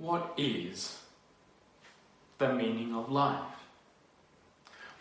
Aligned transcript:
what 0.00 0.32
is 0.38 0.98
the 2.38 2.52
meaning 2.54 2.94
of 2.94 3.12
life? 3.12 3.38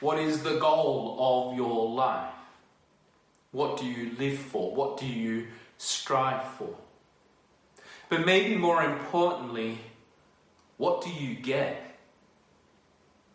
What 0.01 0.19
is 0.19 0.43
the 0.43 0.59
goal 0.59 1.15
of 1.19 1.57
your 1.57 1.89
life? 1.89 2.33
What 3.51 3.79
do 3.79 3.85
you 3.85 4.11
live 4.19 4.37
for? 4.37 4.75
What 4.75 4.99
do 4.99 5.07
you 5.07 5.47
strive 5.77 6.43
for? 6.43 6.75
But 8.09 8.25
maybe 8.25 8.57
more 8.57 8.83
importantly, 8.83 9.77
what 10.77 11.01
do 11.01 11.09
you 11.09 11.33
get 11.35 11.97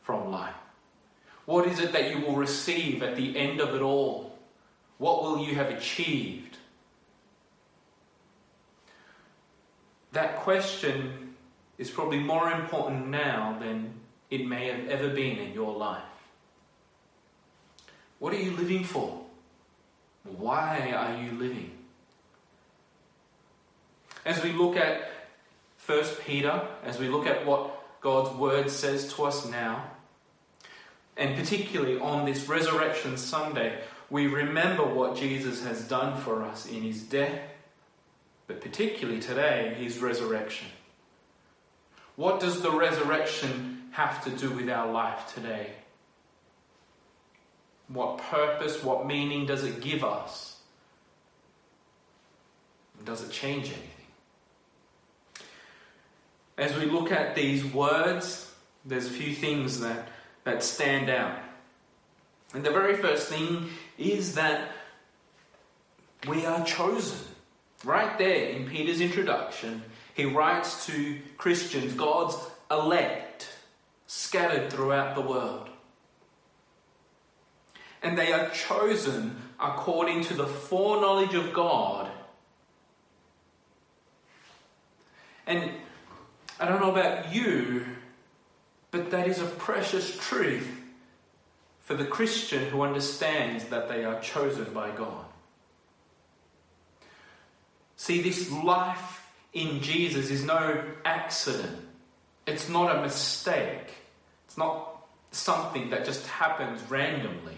from 0.02 0.30
life? 0.30 0.55
What 1.46 1.66
is 1.66 1.78
it 1.78 1.92
that 1.92 2.10
you 2.10 2.27
will 2.27 2.37
receive 2.37 3.02
at 3.02 3.16
the 3.16 3.38
end 3.38 3.60
of 3.60 3.74
it 3.74 3.80
all? 3.80 4.38
What 4.98 5.23
will 5.23 5.38
you 5.38 5.55
have 5.55 5.70
achieved? 5.70 6.59
That 10.12 10.37
question 10.37 11.23
is 11.78 11.91
probably 11.91 12.19
more 12.19 12.51
important 12.51 13.09
now 13.09 13.56
than 13.60 13.95
it 14.30 14.46
may 14.46 14.69
have 14.69 14.88
ever 14.88 15.09
been 15.09 15.38
in 15.38 15.52
your 15.52 15.74
life. 15.77 16.02
What 18.19 18.33
are 18.33 18.41
you 18.41 18.52
living 18.52 18.84
for? 18.84 19.23
Why 20.24 20.92
are 20.97 21.23
you 21.23 21.33
living? 21.33 21.70
As 24.24 24.42
we 24.42 24.52
look 24.52 24.77
at 24.77 25.10
1 25.84 26.05
Peter, 26.24 26.66
as 26.83 26.98
we 26.98 27.09
look 27.09 27.27
at 27.27 27.45
what 27.45 28.00
God's 28.00 28.34
word 28.36 28.70
says 28.70 29.12
to 29.14 29.25
us 29.25 29.47
now, 29.47 29.91
and 31.16 31.36
particularly 31.36 31.98
on 31.98 32.25
this 32.25 32.48
Resurrection 32.48 33.19
Sunday, 33.19 33.78
we 34.11 34.27
remember 34.27 34.84
what 34.84 35.16
Jesus 35.16 35.62
has 35.64 35.86
done 35.86 36.16
for 36.20 36.42
us 36.42 36.66
in 36.66 36.83
his 36.83 37.02
death, 37.02 37.41
but 38.47 38.61
particularly 38.61 39.20
today, 39.20 39.75
his 39.78 39.98
resurrection. 39.98 40.69
What 42.17 42.41
does 42.41 42.61
the 42.62 42.70
resurrection 42.70 43.89
have 43.93 44.25
to 44.25 44.31
do 44.31 44.51
with 44.51 44.69
our 44.69 44.91
life 44.91 45.34
today? 45.34 45.70
What 47.89 48.19
purpose, 48.19 48.83
what 48.83 49.07
meaning 49.07 49.47
does 49.47 49.65
it 49.65 49.81
give 49.81 50.05
us? 50.05 50.57
Does 53.05 53.23
it 53.23 53.31
change 53.31 53.67
anything? 53.67 53.91
As 56.57 56.75
we 56.77 56.87
look 56.87 57.11
at 57.11 57.35
these 57.35 57.65
words, 57.65 58.53
there's 58.85 59.07
a 59.07 59.11
few 59.11 59.35
things 59.35 59.81
that, 59.81 60.09
that 60.45 60.62
stand 60.62 61.11
out. 61.11 61.39
And 62.55 62.65
the 62.65 62.70
very 62.70 62.97
first 62.97 63.29
thing 63.29 63.69
is 63.98 64.37
that 64.37 64.70
we 66.29 66.47
are 66.47 66.65
chosen. 66.65 67.19
Right 67.83 68.17
there 68.17 68.51
in 68.51 68.67
Peter's 68.67 69.01
introduction, 69.01 69.83
he 70.15 70.25
writes 70.25 70.87
to 70.87 71.19
Christians, 71.37 71.93
God's 71.93 72.37
elect, 72.70 73.48
scattered 74.07 74.73
throughout 74.73 75.17
the 75.17 75.20
world. 75.20 75.69
And 78.01 78.17
they 78.17 78.33
are 78.33 78.48
chosen 78.51 79.37
according 79.61 80.23
to 80.25 80.35
the 80.35 80.47
foreknowledge 80.47 81.35
of 81.35 81.53
God. 81.53 82.11
And 85.47 85.70
I 86.61 86.67
don't 86.69 86.81
know 86.81 86.92
about 86.92 87.35
you, 87.35 87.85
but 88.92 89.11
that 89.11 89.27
is 89.27 89.41
a 89.41 89.47
precious 89.47 90.17
truth 90.17 90.69
for 91.81 91.95
the 91.95 92.05
Christian 92.05 92.67
who 92.67 92.83
understands 92.83 93.65
that 93.65 93.89
they 93.89 94.05
are 94.05 94.20
chosen 94.20 94.73
by 94.73 94.91
God. 94.92 95.25
See, 97.97 98.23
this 98.23 98.51
life 98.51 99.23
in 99.55 99.80
Jesus 99.80 100.30
is 100.30 100.44
no 100.44 100.83
accident. 101.05 101.78
It's 102.47 102.69
not 102.69 102.94
a 102.94 103.00
mistake. 103.00 103.94
It's 104.46 104.58
not 104.58 105.06
something 105.30 105.90
that 105.90 106.05
just 106.05 106.27
happens 106.27 106.83
randomly. 106.90 107.56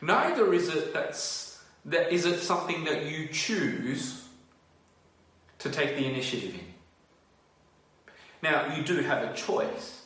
Neither 0.00 0.52
is 0.52 0.68
it 0.68 0.92
that's 0.92 1.62
that 1.84 2.12
is 2.12 2.26
it 2.26 2.40
something 2.40 2.84
that 2.84 3.06
you 3.06 3.28
choose 3.28 4.26
to 5.58 5.70
take 5.70 5.96
the 5.96 6.06
initiative 6.06 6.54
in. 6.54 6.70
Now, 8.42 8.74
you 8.74 8.82
do 8.82 9.00
have 9.00 9.22
a 9.22 9.34
choice. 9.34 10.02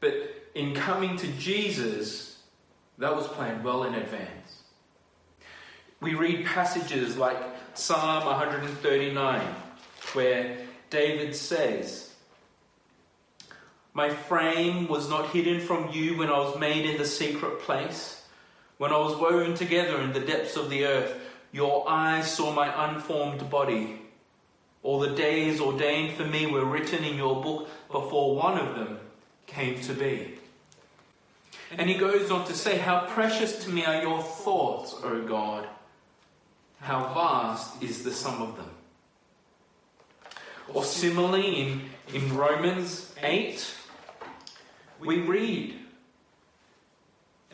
But 0.00 0.14
in 0.54 0.74
coming 0.74 1.16
to 1.16 1.26
Jesus, 1.32 2.38
that 2.98 3.14
was 3.14 3.26
planned 3.28 3.64
well 3.64 3.84
in 3.84 3.94
advance. 3.94 4.62
We 6.00 6.14
read 6.14 6.46
passages 6.46 7.16
like 7.16 7.38
Psalm 7.78 8.26
139, 8.26 9.40
where 10.12 10.56
David 10.90 11.32
says, 11.32 12.12
My 13.94 14.10
frame 14.10 14.88
was 14.88 15.08
not 15.08 15.30
hidden 15.30 15.60
from 15.60 15.92
you 15.92 16.18
when 16.18 16.28
I 16.28 16.40
was 16.40 16.58
made 16.58 16.84
in 16.84 16.98
the 16.98 17.06
secret 17.06 17.60
place, 17.60 18.26
when 18.78 18.90
I 18.90 18.98
was 18.98 19.16
woven 19.16 19.54
together 19.54 20.00
in 20.00 20.12
the 20.12 20.18
depths 20.18 20.56
of 20.56 20.70
the 20.70 20.86
earth. 20.86 21.20
Your 21.52 21.88
eyes 21.88 22.30
saw 22.30 22.52
my 22.52 22.90
unformed 22.90 23.48
body. 23.48 24.02
All 24.82 24.98
the 24.98 25.14
days 25.14 25.60
ordained 25.60 26.16
for 26.16 26.24
me 26.24 26.46
were 26.46 26.64
written 26.64 27.04
in 27.04 27.16
your 27.16 27.40
book 27.40 27.68
before 27.92 28.34
one 28.34 28.58
of 28.58 28.74
them 28.74 28.98
came 29.46 29.80
to 29.82 29.94
be. 29.94 30.36
And 31.70 31.88
he 31.88 31.96
goes 31.96 32.32
on 32.32 32.44
to 32.48 32.54
say, 32.54 32.76
How 32.76 33.06
precious 33.06 33.64
to 33.64 33.70
me 33.70 33.84
are 33.84 34.02
your 34.02 34.20
thoughts, 34.20 34.96
O 35.04 35.22
God. 35.22 35.68
How 36.80 37.12
vast 37.12 37.82
is 37.82 38.04
the 38.04 38.12
sum 38.12 38.42
of 38.42 38.56
them. 38.56 38.70
Or 40.72 40.84
similarly, 40.84 41.60
in, 41.60 41.82
in 42.12 42.36
Romans 42.36 43.14
8, 43.22 43.74
we 45.00 45.20
read, 45.20 45.76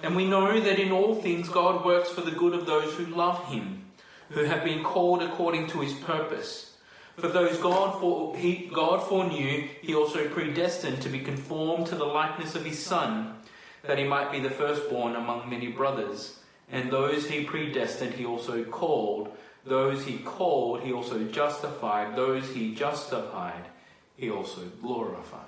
And 0.02 0.16
we 0.16 0.26
know 0.28 0.60
that 0.60 0.78
in 0.78 0.92
all 0.92 1.14
things 1.14 1.48
God 1.48 1.84
works 1.84 2.10
for 2.10 2.22
the 2.22 2.32
good 2.32 2.54
of 2.54 2.66
those 2.66 2.92
who 2.94 3.06
love 3.06 3.46
him, 3.46 3.84
who 4.30 4.44
have 4.44 4.64
been 4.64 4.82
called 4.82 5.22
according 5.22 5.68
to 5.68 5.80
his 5.80 5.92
purpose. 5.92 6.76
For 7.16 7.28
those 7.28 7.58
God, 7.58 8.00
for, 8.00 8.36
he, 8.36 8.68
God 8.72 9.06
foreknew, 9.06 9.68
he 9.80 9.94
also 9.94 10.28
predestined 10.28 11.00
to 11.02 11.08
be 11.08 11.20
conformed 11.20 11.86
to 11.86 11.94
the 11.94 12.04
likeness 12.04 12.56
of 12.56 12.64
his 12.64 12.84
Son, 12.84 13.36
that 13.84 13.98
he 13.98 14.04
might 14.04 14.32
be 14.32 14.40
the 14.40 14.50
firstborn 14.50 15.14
among 15.14 15.48
many 15.48 15.68
brothers. 15.68 16.40
And 16.70 16.90
those 16.90 17.28
he 17.28 17.44
predestined, 17.44 18.14
he 18.14 18.24
also 18.24 18.64
called. 18.64 19.36
Those 19.64 20.04
he 20.04 20.18
called, 20.18 20.82
he 20.82 20.92
also 20.92 21.24
justified. 21.24 22.16
Those 22.16 22.48
he 22.50 22.74
justified, 22.74 23.64
he 24.16 24.30
also 24.30 24.62
glorified. 24.82 25.40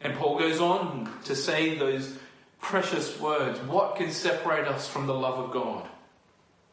And 0.00 0.14
Paul 0.16 0.38
goes 0.38 0.60
on 0.60 1.12
to 1.24 1.34
say 1.34 1.76
those 1.76 2.16
precious 2.60 3.18
words 3.18 3.58
What 3.60 3.96
can 3.96 4.10
separate 4.10 4.68
us 4.68 4.86
from 4.88 5.06
the 5.06 5.14
love 5.14 5.38
of 5.38 5.52
God? 5.52 5.88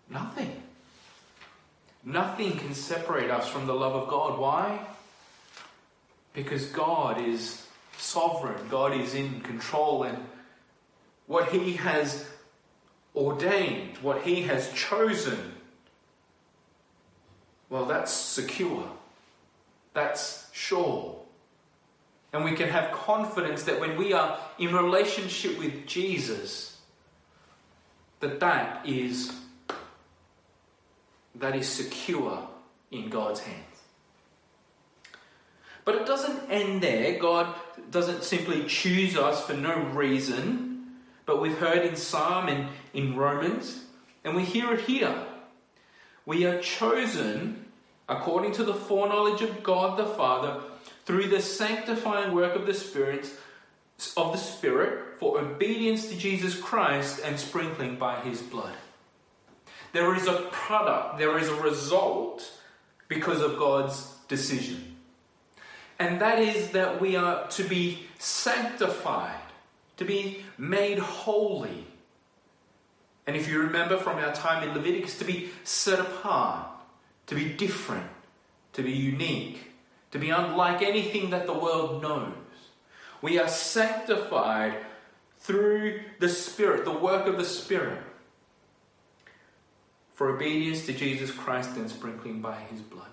Nothing. 0.10 0.62
Nothing 2.04 2.58
can 2.58 2.76
separate 2.76 3.32
us 3.32 3.48
from 3.48 3.66
the 3.66 3.74
love 3.74 3.96
of 3.96 4.08
God. 4.10 4.40
Why? 4.40 4.80
Because 6.34 6.66
God 6.68 7.20
is 7.20 7.66
sovereign, 7.98 8.68
God 8.70 8.94
is 8.94 9.16
in 9.16 9.42
control, 9.42 10.04
and 10.04 10.18
what 11.26 11.50
He 11.50 11.74
has 11.74 12.30
ordained, 13.16 13.98
what 13.98 14.24
He 14.24 14.44
has 14.44 14.72
chosen, 14.74 15.53
well, 17.70 17.86
that's 17.86 18.12
secure, 18.12 18.90
that's 19.94 20.50
sure. 20.53 21.20
And 22.34 22.44
we 22.44 22.52
can 22.52 22.70
have 22.70 22.92
confidence 22.92 23.64
that 23.64 23.80
when 23.80 23.98
we 23.98 24.14
are 24.14 24.38
in 24.59 24.75
relationship 24.75 25.58
with 25.58 25.86
Jesus, 25.88 26.78
that 28.20 28.40
that 28.40 28.86
is 28.86 29.31
that 31.36 31.56
is 31.56 31.68
secure 31.68 32.48
in 32.92 33.10
God's 33.10 33.42
hands. 33.42 33.75
But 35.84 35.95
it 35.95 36.06
doesn't 36.07 36.50
end 36.50 36.81
there. 36.81 37.19
God 37.19 37.54
doesn't 37.92 38.24
simply 38.24 38.66
choose 38.66 39.16
us 39.18 39.45
for 39.45 39.54
no 39.54 39.75
reason, 39.75 40.64
but 41.25 41.42
we've 41.42 41.57
heard 41.57 41.86
in 41.86 41.95
Psalm 41.95 42.48
and 42.48 42.69
in 42.94 43.16
Romans, 43.16 43.83
and 44.24 44.36
we 44.36 44.44
hear 44.44 44.74
it 44.74 44.81
here. 44.81 45.16
We 46.25 46.45
are 46.45 46.60
chosen 46.62 47.66
according 48.07 48.54
to 48.54 48.63
the 48.63 48.74
foreknowledge 48.74 49.42
of 49.42 49.63
God 49.63 49.98
the 49.98 50.06
Father 50.06 50.62
through 51.06 51.27
the 51.27 51.42
sanctifying 51.42 52.33
work 52.33 52.56
of 52.56 52.66
the 52.66 52.74
Spirit 52.74 53.30
of 54.18 54.33
the 54.33 54.38
Spirit 54.38 55.19
for 55.19 55.39
obedience 55.39 56.10
to 56.10 56.18
Jesus 56.18 56.60
Christ 56.60 57.22
and 57.24 57.39
sprinkling 57.39 57.95
by 57.95 58.19
his 58.19 58.42
blood. 58.42 58.74
There 59.94 60.13
is 60.16 60.27
a 60.27 60.48
product, 60.51 61.18
there 61.19 61.38
is 61.38 61.48
a 61.48 61.56
result 61.56 62.51
because 63.07 63.42
of 63.42 63.57
God's 63.57 64.12
decision. 64.27 64.95
And 65.98 66.19
that 66.19 66.39
is 66.39 66.72
that 66.72 67.00
we 67.00 67.16
are 67.16 67.48
to 67.50 67.63
be 67.63 68.00
sanctified, 68.19 69.39
to 69.97 70.06
be 70.06 70.44
made 70.57 71.00
holy. 71.00 71.86
And 73.27 73.36
if 73.36 73.47
you 73.47 73.59
remember 73.59 73.97
from 73.97 74.18
our 74.19 74.33
time 74.33 74.68
in 74.68 74.75
Leviticus, 74.75 75.18
to 75.19 75.25
be 75.25 75.50
set 75.63 76.00
apart, 76.00 76.68
to 77.27 77.36
be 77.36 77.50
different, 77.50 78.07
to 78.74 78.83
be 78.83 78.92
unique, 78.92 79.71
to 80.12 80.19
be 80.19 80.30
unlike 80.30 80.81
anything 80.81 81.31
that 81.31 81.45
the 81.45 81.53
world 81.53 82.01
knows. 82.01 82.33
We 83.21 83.39
are 83.39 83.47
sanctified 83.47 84.75
through 85.39 86.01
the 86.19 86.30
Spirit, 86.30 86.86
the 86.86 86.91
work 86.91 87.27
of 87.27 87.38
the 87.38 87.45
Spirit, 87.45 88.01
for 90.13 90.33
obedience 90.33 90.86
to 90.86 90.94
Jesus 90.94 91.31
Christ 91.31 91.75
and 91.75 91.89
sprinkling 91.89 92.41
by 92.41 92.56
his 92.56 92.81
blood. 92.81 93.07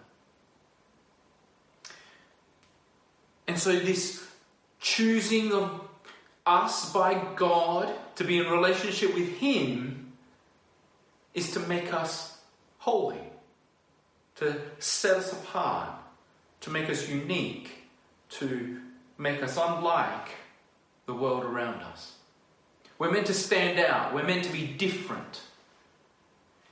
And 3.49 3.59
so, 3.59 3.73
this 3.73 4.25
choosing 4.81 5.53
of 5.53 5.89
us 6.47 6.93
by 6.93 7.23
God 7.37 7.93
to 8.17 8.25
be 8.25 8.39
in 8.39 8.51
relationship 8.51 9.15
with 9.15 9.37
Him 9.39 10.13
is 11.35 11.53
to 11.53 11.61
make 11.61 11.93
us 11.93 12.39
holy, 12.79 13.21
to 14.37 14.61
set 14.79 15.17
us 15.17 15.33
apart, 15.33 15.91
to 16.61 16.71
make 16.71 16.91
us 16.91 17.09
unique, 17.09 17.71
to 18.31 18.81
make 19.19 19.43
us 19.43 19.57
unlike 19.57 20.31
the 21.07 21.15
world 21.15 21.45
around 21.45 21.81
us. 21.83 22.13
We're 22.99 23.11
meant 23.11 23.27
to 23.27 23.35
stand 23.35 23.79
out, 23.79 24.15
we're 24.15 24.27
meant 24.27 24.45
to 24.45 24.53
be 24.53 24.67
different. 24.67 25.43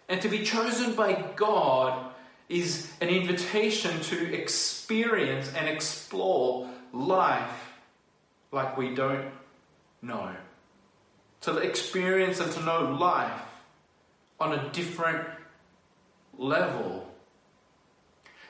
And 0.09 0.21
to 0.23 0.29
be 0.29 0.45
chosen 0.45 0.95
by 0.95 1.25
God 1.37 2.13
is 2.49 2.93
an 3.01 3.09
invitation 3.09 4.01
to 4.01 4.35
experience 4.35 5.53
and 5.55 5.69
explore 5.69 6.69
life 6.93 7.73
like 8.51 8.77
we 8.77 8.95
don't 8.95 9.31
know. 10.03 10.35
To 11.43 11.57
experience 11.59 12.41
and 12.41 12.53
to 12.53 12.63
know 12.63 12.97
life 12.99 13.41
on 14.39 14.53
a 14.53 14.69
different 14.71 15.27
level. 16.37 17.07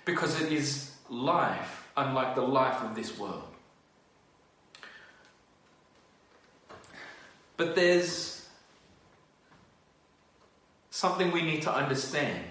Because 0.04 0.40
it 0.40 0.52
is 0.52 0.92
life 1.08 1.88
unlike 1.96 2.34
the 2.34 2.42
life 2.42 2.82
of 2.82 2.94
this 2.94 3.18
world. 3.18 3.44
But 7.56 7.74
there's 7.74 8.48
something 10.90 11.30
we 11.30 11.42
need 11.42 11.62
to 11.62 11.74
understand. 11.74 12.44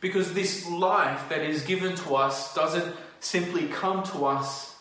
Because 0.00 0.32
this 0.32 0.68
life 0.68 1.28
that 1.28 1.42
is 1.42 1.62
given 1.62 1.96
to 1.96 2.16
us 2.16 2.54
doesn't 2.54 2.94
simply 3.20 3.68
come 3.68 4.02
to 4.04 4.26
us 4.26 4.76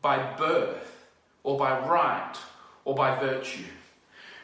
by 0.00 0.34
birth 0.36 0.87
or 1.48 1.56
by 1.56 1.78
right 1.88 2.34
or 2.84 2.94
by 2.94 3.18
virtue. 3.18 3.64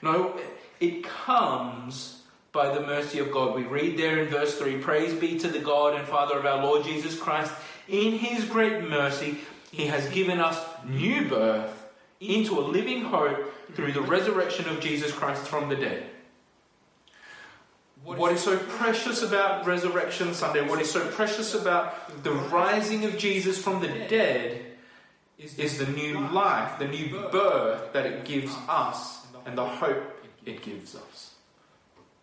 No, 0.01 0.41
it 0.81 1.05
comes 1.05 2.23
by 2.51 2.73
the 2.73 2.81
mercy 2.81 3.19
of 3.19 3.31
God. 3.31 3.55
We 3.55 3.65
read 3.65 3.99
there 3.99 4.21
in 4.21 4.29
verse 4.29 4.57
3 4.57 4.79
Praise 4.79 5.13
be 5.13 5.39
to 5.41 5.49
the 5.49 5.59
God 5.59 5.95
and 5.95 6.09
Father 6.09 6.39
of 6.39 6.47
our 6.47 6.65
Lord 6.65 6.83
Jesus 6.83 7.19
Christ. 7.19 7.53
In 7.89 8.13
his 8.13 8.47
great 8.47 8.89
mercy, 8.89 9.37
he 9.71 9.85
has 9.87 10.09
given 10.09 10.41
us 10.41 10.59
new 10.87 11.29
birth 11.29 11.93
into 12.21 12.59
a 12.59 12.63
living 12.63 13.05
hope 13.05 13.53
through 13.75 13.93
the 13.93 14.01
resurrection 14.01 14.67
of 14.71 14.81
Jesus 14.81 15.13
Christ 15.13 15.47
from 15.47 15.69
the 15.69 15.77
dead. 15.77 16.07
What 18.03 18.33
is 18.33 18.41
so 18.43 18.57
precious 18.57 19.23
about 19.23 19.67
Resurrection 19.67 20.33
Sunday, 20.33 20.67
what 20.67 20.81
is 20.81 20.91
so 20.91 21.07
precious 21.09 21.55
about 21.55 22.23
the 22.23 22.33
rising 22.33 23.05
of 23.05 23.19
Jesus 23.19 23.59
from 23.63 23.83
the 23.83 23.89
dead, 23.89 24.64
is 25.39 25.79
the 25.79 25.87
new 25.87 26.21
life, 26.29 26.79
the 26.79 26.89
new 26.89 27.09
birth 27.31 27.93
that 27.93 28.07
it 28.07 28.25
gives 28.25 28.55
us 28.69 29.27
and 29.47 29.59
the 29.59 29.65
hope 29.65 30.03
it 30.47 30.63
gives 30.63 30.95
us. 30.95 31.35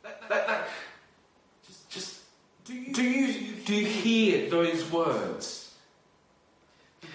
That, 0.04 0.22
that, 0.30 0.48
that, 0.48 0.68
just, 1.90 2.22
do 2.66 2.74
you, 2.74 2.94
do 2.94 3.04
you, 3.04 3.52
do 3.66 3.76
you 3.76 3.86
hear 3.86 4.50
those 4.50 4.90
words? 4.92 5.74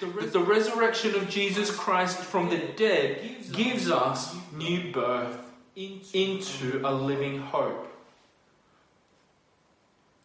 That 0.00 0.32
the 0.32 0.40
resurrection 0.40 1.14
of 1.14 1.28
Jesus 1.28 1.70
Christ 1.70 2.18
from 2.18 2.50
the 2.50 2.58
dead 2.76 3.20
gives 3.52 3.90
us 3.90 4.34
new 4.54 4.92
birth 4.92 5.38
into 5.74 6.80
a 6.84 6.92
living 6.92 7.38
hope. 7.38 7.92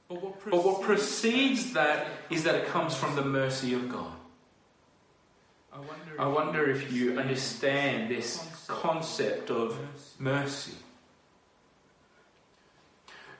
But 0.10 0.66
what 0.66 0.82
precedes 0.82 1.74
that 1.74 2.08
is 2.30 2.44
that 2.44 2.56
it 2.56 2.68
comes 2.68 2.96
from 2.96 3.16
the 3.16 3.24
mercy 3.24 3.74
of 3.74 3.90
God. 3.90 4.12
I 6.20 6.28
wonder, 6.28 6.70
if 6.70 6.92
you 6.92 7.18
understand 7.18 8.10
this 8.10 8.48
concept 8.68 9.50
of 9.50 9.78
mercy. 10.20 10.74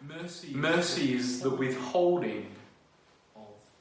Mercy, 0.02 1.14
is 1.14 1.42
the 1.42 1.50
withholding 1.50 2.48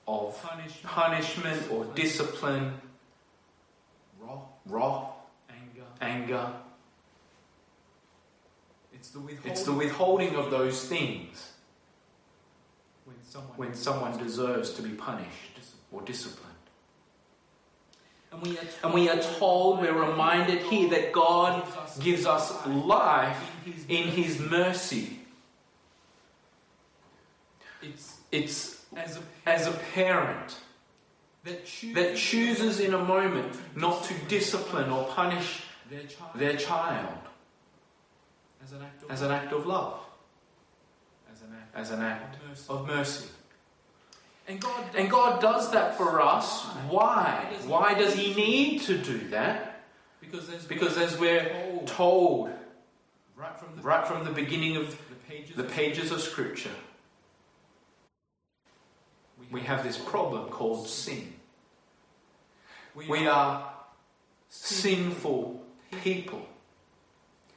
of 0.07 0.43
punishment 0.83 1.71
or 1.71 1.85
discipline, 1.95 2.75
wrath, 4.67 5.13
anger. 6.01 6.53
It's 8.93 9.63
the 9.63 9.73
withholding 9.73 10.35
of 10.35 10.51
those 10.51 10.85
things 10.87 11.53
when 13.57 13.75
someone 13.75 14.19
deserves 14.19 14.75
to 14.75 14.83
be 14.83 14.91
punished 14.91 15.59
or 15.91 16.03
disciplined. 16.03 16.50
And 18.33 18.43
we, 18.43 18.55
told, 18.55 18.69
and 18.85 18.95
we 18.95 19.09
are 19.09 19.21
told, 19.21 19.81
we're 19.81 19.93
reminded 19.93 20.63
here 20.63 20.89
that 20.91 21.13
God 21.13 21.65
gives 22.01 22.27
us 22.27 22.67
life 22.67 23.39
in 23.89 24.09
His 24.09 24.39
mercy. 24.39 25.19
It's, 27.83 28.19
it's 28.31 28.85
as, 28.97 29.17
a, 29.17 29.23
as 29.49 29.67
a 29.67 29.73
parent 29.95 30.59
that 31.45 31.65
chooses, 31.65 32.81
in 32.81 32.95
a 32.95 33.05
moment 33.05 33.57
not 33.75 34.05
to 34.05 34.15
discipline 34.29 34.91
or 34.91 35.05
punish 35.05 35.63
their 35.89 36.03
child, 36.03 36.31
their 36.35 36.57
child 36.57 37.19
as, 38.63 38.73
an 38.73 38.83
as 39.09 39.23
an 39.23 39.31
act 39.31 39.53
of 39.53 39.67
love 39.67 39.99
as 41.75 41.91
an 41.91 42.01
act 42.03 42.37
of 42.69 42.87
mercy. 42.87 43.29
And 44.51 44.61
God, 44.61 44.85
and 44.97 45.09
God 45.09 45.41
does 45.41 45.71
that 45.71 45.97
for 45.97 46.21
us. 46.21 46.65
Why? 46.89 47.47
Why 47.67 47.95
does 47.95 48.15
He 48.15 48.35
need 48.35 48.81
to 48.83 48.99
do 48.99 49.29
that? 49.29 49.85
Because 50.21 50.51
as, 50.51 50.65
because 50.65 50.99
as 50.99 51.17
we're 51.21 51.49
told 51.87 52.51
right 53.37 53.57
from 53.57 53.77
the, 53.77 53.83
right 53.83 54.05
from 54.05 54.25
the 54.25 54.33
beginning 54.33 54.75
of 54.75 54.89
the 55.09 55.15
pages, 55.29 55.55
the 55.55 55.63
pages 55.63 56.11
of 56.11 56.21
Scripture, 56.21 56.75
we 59.53 59.61
have 59.61 59.85
this 59.85 59.97
problem 59.97 60.49
called 60.49 60.89
sin. 60.89 61.33
We 62.97 63.29
are 63.29 63.73
sinful 64.49 65.63
people. 66.03 66.45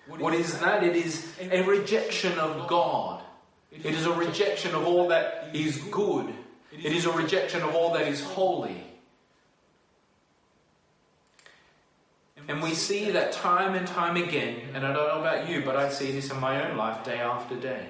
What 0.08 0.36
is 0.36 0.60
that? 0.60 0.84
It 0.84 0.96
is 0.96 1.27
a 1.41 1.63
rejection 1.63 2.38
of 2.38 2.67
God. 2.67 3.24
It 3.72 3.84
is 3.84 4.06
a 4.06 4.13
rejection 4.13 4.75
of 4.75 4.86
all 4.86 5.08
that 5.08 5.50
is 5.56 5.79
good. 5.89 6.32
It 6.82 6.92
is 6.92 7.06
a 7.06 7.12
rejection 7.12 7.62
of 7.62 7.75
all 7.75 7.94
that 7.94 8.08
is 8.08 8.22
holy. 8.22 8.84
And 12.48 12.62
we 12.62 12.74
see 12.74 13.12
that 13.12 13.32
time 13.32 13.74
and 13.74 13.88
time 13.88 14.18
again, 14.18 14.62
and 14.74 14.86
I 14.86 14.92
don't 14.92 15.08
know 15.08 15.22
about 15.22 15.48
you, 15.48 15.62
but 15.62 15.77
I 15.77 15.89
see 15.89 16.12
this 16.12 16.30
in 16.30 16.39
my 16.39 16.70
own 16.70 16.75
life 16.75 17.03
day 17.03 17.20
after 17.20 17.56
day. 17.56 17.89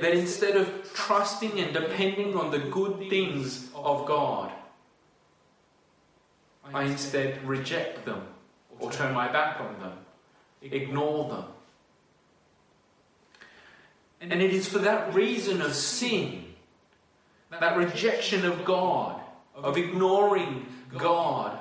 That 0.00 0.14
instead 0.14 0.56
of 0.56 0.90
trusting 0.94 1.60
and 1.60 1.74
depending 1.74 2.34
on 2.34 2.50
the 2.50 2.58
good 2.58 3.10
things 3.10 3.68
of 3.74 4.06
God, 4.06 4.50
I 6.72 6.84
instead 6.84 7.46
reject 7.46 8.06
them 8.06 8.22
or 8.78 8.90
turn 8.90 9.12
my 9.12 9.30
back 9.30 9.60
on 9.60 9.78
them, 9.80 9.98
ignore 10.62 11.28
them. 11.28 11.44
And 14.22 14.40
it 14.40 14.54
is 14.54 14.66
for 14.66 14.78
that 14.78 15.12
reason 15.12 15.60
of 15.60 15.74
sin, 15.74 16.41
that 17.60 17.76
rejection 17.76 18.44
of 18.46 18.64
God, 18.64 19.20
of 19.54 19.76
ignoring 19.76 20.66
God, 20.96 21.58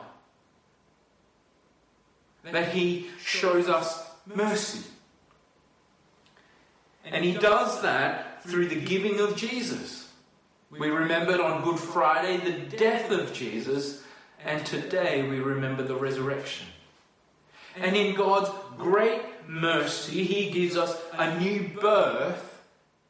that 2.44 2.70
He 2.70 3.10
shows 3.24 3.68
us 3.68 4.10
mercy. 4.26 4.88
And 7.06 7.26
He 7.26 7.34
does 7.34 7.82
that 7.82 8.44
through 8.44 8.70
the 8.70 8.80
giving 8.80 9.20
of 9.20 9.36
Jesus. 9.36 10.10
We 10.72 10.90
remembered 10.90 11.42
on 11.42 11.64
Good 11.64 11.80
Friday 11.80 12.38
the 12.38 12.78
death 12.78 13.12
of 13.12 13.34
Jesus, 13.34 14.04
and 14.46 14.66
today 14.66 15.28
we 15.28 15.40
remember 15.40 15.84
the 15.84 15.96
resurrection. 15.96 16.68
And 17.76 17.96
in 17.96 18.16
God's 18.16 18.50
great 18.78 19.22
mercy, 19.48 20.24
He 20.24 20.50
gives 20.50 20.78
us 20.78 20.98
a 21.14 21.38
new 21.40 21.70
birth 21.80 22.48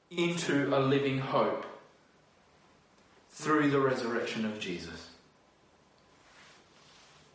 into 0.10 0.76
a 0.76 0.80
living 0.80 1.20
hope 1.20 1.66
through 3.32 3.70
the 3.70 3.80
resurrection 3.80 4.46
of 4.46 4.60
Jesus. 4.60 5.10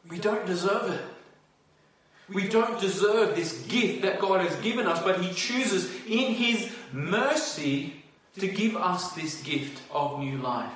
We 0.09 0.19
don't 0.19 0.47
deserve 0.47 0.93
it. 0.93 1.01
We 2.33 2.49
don't 2.49 2.81
deserve 2.81 3.37
this 3.37 3.63
gift 3.63 4.03
that 4.03 4.21
God 4.21 4.41
has 4.41 4.55
given 4.57 4.87
us, 4.87 5.03
but 5.03 5.21
He 5.21 5.33
chooses 5.33 5.91
in 6.07 6.35
His 6.35 6.71
mercy 6.93 8.03
to 8.39 8.49
give 8.49 8.77
us 8.77 9.13
this 9.13 9.43
gift 9.43 9.81
of 9.93 10.19
new 10.19 10.39
life. 10.39 10.73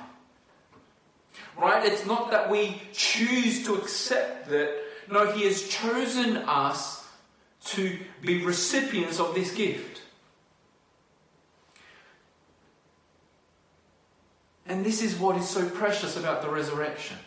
Right? 1.57 1.85
It's 1.85 2.05
not 2.05 2.31
that 2.31 2.49
we 2.49 2.81
choose 2.93 3.65
to 3.65 3.75
accept 3.75 4.49
that. 4.49 4.81
No, 5.09 5.31
He 5.31 5.45
has 5.45 5.67
chosen 5.67 6.37
us 6.37 7.05
to 7.65 7.97
be 8.21 8.45
recipients 8.45 9.19
of 9.19 9.35
this 9.35 9.53
gift. 9.53 9.90
And 14.71 14.85
this 14.85 15.01
is 15.01 15.19
what 15.19 15.35
is 15.35 15.49
so 15.49 15.67
precious 15.67 16.15
about 16.15 16.41
the 16.41 16.49
resurrection. 16.49 17.17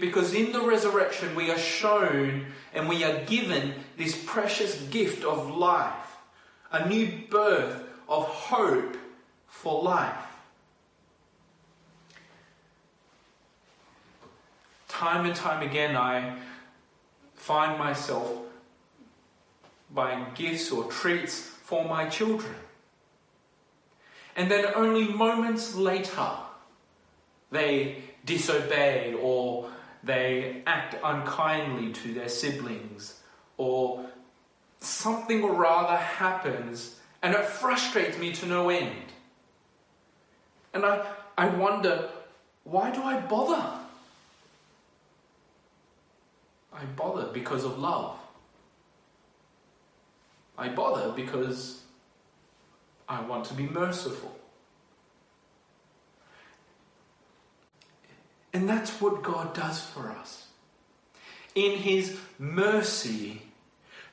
Because 0.00 0.32
in 0.32 0.50
the 0.50 0.62
resurrection, 0.62 1.34
we 1.34 1.50
are 1.50 1.58
shown 1.58 2.46
and 2.72 2.88
we 2.88 3.04
are 3.04 3.22
given 3.26 3.74
this 3.98 4.18
precious 4.24 4.80
gift 4.84 5.24
of 5.24 5.54
life, 5.54 6.16
a 6.72 6.88
new 6.88 7.12
birth 7.28 7.82
of 8.08 8.24
hope 8.24 8.96
for 9.46 9.82
life. 9.82 10.24
Time 14.88 15.26
and 15.26 15.36
time 15.36 15.62
again, 15.62 15.96
I 15.96 16.38
find 17.34 17.78
myself 17.78 18.32
buying 19.92 20.28
gifts 20.34 20.72
or 20.72 20.84
treats 20.84 21.40
for 21.40 21.84
my 21.84 22.08
children. 22.08 22.54
And 24.36 24.50
then 24.50 24.66
only 24.74 25.08
moments 25.08 25.74
later, 25.74 26.28
they 27.50 28.02
disobey 28.24 29.14
or 29.20 29.70
they 30.02 30.62
act 30.66 30.96
unkindly 31.02 31.92
to 31.92 32.12
their 32.12 32.28
siblings 32.28 33.20
or 33.56 34.06
something 34.80 35.42
or 35.42 35.52
rather 35.52 35.96
happens 35.96 37.00
and 37.22 37.34
it 37.34 37.44
frustrates 37.44 38.18
me 38.18 38.32
to 38.32 38.46
no 38.46 38.68
end. 38.68 39.12
And 40.74 40.84
I, 40.84 41.06
I 41.38 41.46
wonder, 41.48 42.10
why 42.64 42.90
do 42.90 43.02
I 43.02 43.18
bother? 43.20 43.80
I 46.70 46.84
bother 46.96 47.32
because 47.32 47.64
of 47.64 47.78
love. 47.78 48.18
I 50.58 50.68
bother 50.68 51.12
because 51.12 51.83
I 53.08 53.20
want 53.22 53.44
to 53.46 53.54
be 53.54 53.64
merciful. 53.64 54.34
And 58.52 58.68
that's 58.68 59.00
what 59.00 59.22
God 59.22 59.52
does 59.52 59.80
for 59.80 60.10
us. 60.10 60.46
In 61.54 61.72
His 61.72 62.16
mercy, 62.38 63.42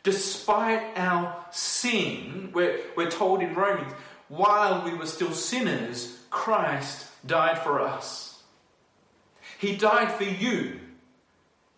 despite 0.04 0.98
our 0.98 1.46
sin, 1.52 2.50
we're, 2.54 2.80
we're 2.96 3.12
told 3.12 3.42
in 3.42 3.54
Romans, 3.54 3.94
while 4.28 4.84
we 4.84 4.94
were 4.94 5.06
still 5.06 5.34
sinners, 5.34 6.18
Christ 6.30 7.08
died 7.26 7.60
for 7.60 7.80
us. 7.80 8.42
He 9.60 9.76
died 9.76 10.12
for 10.12 10.24
you. 10.24 10.80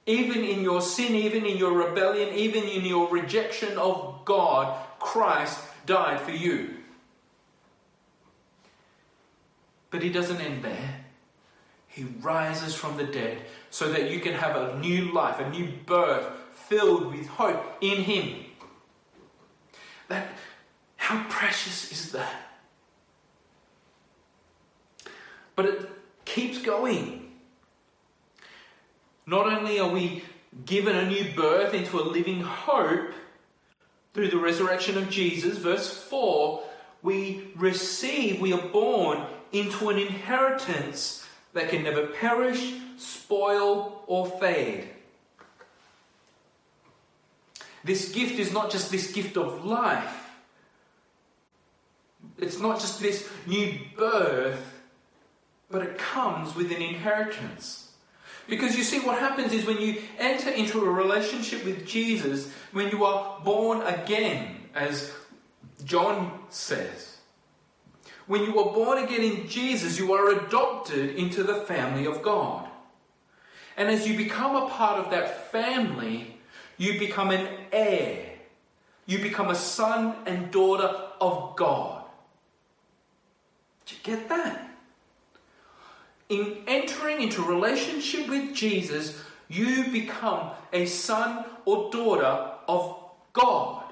Even 0.06 0.44
in 0.44 0.62
your 0.62 0.82
sin, 0.82 1.16
even 1.16 1.46
in 1.46 1.58
your 1.58 1.74
rebellion, 1.74 2.34
even 2.34 2.64
in 2.64 2.86
your 2.86 3.10
rejection 3.10 3.78
of 3.78 4.22
God, 4.26 4.78
Christ 5.00 5.60
died 5.86 6.22
for 6.22 6.32
you. 6.32 6.76
But 9.94 10.02
He 10.02 10.10
doesn't 10.10 10.42
end 10.42 10.64
there. 10.64 11.02
He 11.88 12.06
rises 12.22 12.74
from 12.74 12.98
the 12.98 13.04
dead 13.04 13.44
so 13.70 13.92
that 13.92 14.10
you 14.10 14.20
can 14.20 14.34
have 14.34 14.56
a 14.56 14.80
new 14.80 15.14
life, 15.14 15.40
a 15.40 15.48
new 15.52 15.72
birth 15.86 16.26
filled 16.52 17.14
with 17.14 17.28
hope 17.28 17.78
in 17.80 18.02
Him. 18.02 18.44
That, 20.08 20.30
how 20.96 21.24
precious 21.30 21.92
is 21.92 22.12
that? 22.14 22.34
But 25.56 25.66
it 25.66 25.90
keeps 26.26 26.58
going. 26.58 27.32
Not 29.28 29.46
only 29.46 29.80
are 29.80 29.92
we 29.92 30.24
given 30.66 30.96
a 30.96 31.08
new 31.08 31.36
birth 31.36 31.76
into 31.76 32.00
a 32.00 32.02
living 32.02 32.42
hope 32.42 33.12
through 34.16 34.30
the 34.30 34.40
resurrection 34.40 34.98
of 34.98 35.12
Jesus, 35.12 35.60
verse 35.60 36.02
4, 36.06 36.64
we 37.04 37.52
receive, 37.56 38.42
we 38.42 38.54
are 38.54 38.68
born 38.70 39.24
into 39.54 39.90
an 39.90 39.98
inheritance 39.98 41.26
that 41.54 41.70
can 41.70 41.84
never 41.84 42.08
perish, 42.08 42.74
spoil, 42.98 44.04
or 44.08 44.26
fade. 44.26 44.90
This 47.84 48.12
gift 48.12 48.40
is 48.40 48.52
not 48.52 48.72
just 48.72 48.92
this 48.92 49.12
gift 49.12 49.38
of 49.38 49.64
life, 49.66 50.20
it's 52.38 52.60
not 52.60 52.80
just 52.80 53.00
this 53.00 53.30
new 53.46 53.80
birth, 53.96 54.82
but 55.70 55.82
it 55.84 55.98
comes 55.98 56.56
with 56.56 56.72
an 56.72 56.82
inheritance. 56.82 57.92
Because 58.48 58.76
you 58.76 58.84
see, 58.84 59.00
what 59.00 59.20
happens 59.20 59.54
is 59.54 59.66
when 59.66 59.80
you 59.80 60.02
enter 60.18 60.50
into 60.50 60.84
a 60.84 60.90
relationship 60.90 61.64
with 61.64 61.86
Jesus, 61.86 62.52
when 62.72 62.90
you 62.90 63.06
are 63.06 63.40
born 63.44 63.82
again, 63.82 64.56
as 64.76 65.14
John 65.86 66.40
says, 66.50 67.13
when 68.28 68.44
you 68.44 68.58
are 68.60 68.74
born 68.74 69.04
again 69.04 69.22
in 69.22 69.48
Jesus, 69.48 70.00
you 70.00 70.14
are 70.14 70.30
adopted 70.30 71.16
into 71.16 71.44
the 71.44 71.56
family 71.56 72.06
of 72.06 72.22
God. 72.22 72.68
And 73.76 73.90
as 73.90 74.08
you 74.08 74.16
become 74.16 74.56
a 74.56 74.70
part 74.70 75.04
of 75.04 75.12
that 75.12 75.52
family, 75.52 76.38
you 76.78 77.00
become 77.00 77.32
an 77.32 77.48
heir. 77.72 78.30
You 79.06 79.20
become 79.20 79.50
a 79.50 79.56
son 79.56 80.16
and 80.26 80.52
daughter 80.52 80.90
of 81.20 81.56
God. 81.56 82.06
Did 83.86 83.98
you 83.98 84.04
get 84.04 84.30
that? 84.30 84.70
In 86.30 86.64
entering 86.68 87.22
into 87.22 87.44
relationship 87.44 88.30
with 88.30 88.56
Jesus, 88.56 89.22
you 89.50 89.92
become 89.92 90.52
a 90.72 90.86
son 90.86 91.46
or 91.66 91.92
daughter 91.92 92.52
of 92.68 92.98
God. 93.34 93.84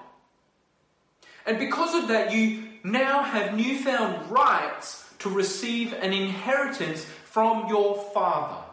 And 1.45 1.59
because 1.59 1.93
of 1.95 2.07
that, 2.07 2.31
you 2.31 2.70
now 2.83 3.23
have 3.23 3.55
newfound 3.55 4.31
rights 4.31 5.07
to 5.19 5.29
receive 5.29 5.93
an 5.93 6.13
inheritance 6.13 7.05
from 7.25 7.67
your 7.69 7.95
Father, 8.13 8.63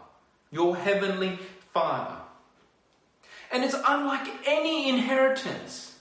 your 0.50 0.76
Heavenly 0.76 1.38
Father. 1.72 2.16
And 3.52 3.64
it's 3.64 3.76
unlike 3.86 4.28
any 4.46 4.88
inheritance. 4.88 5.98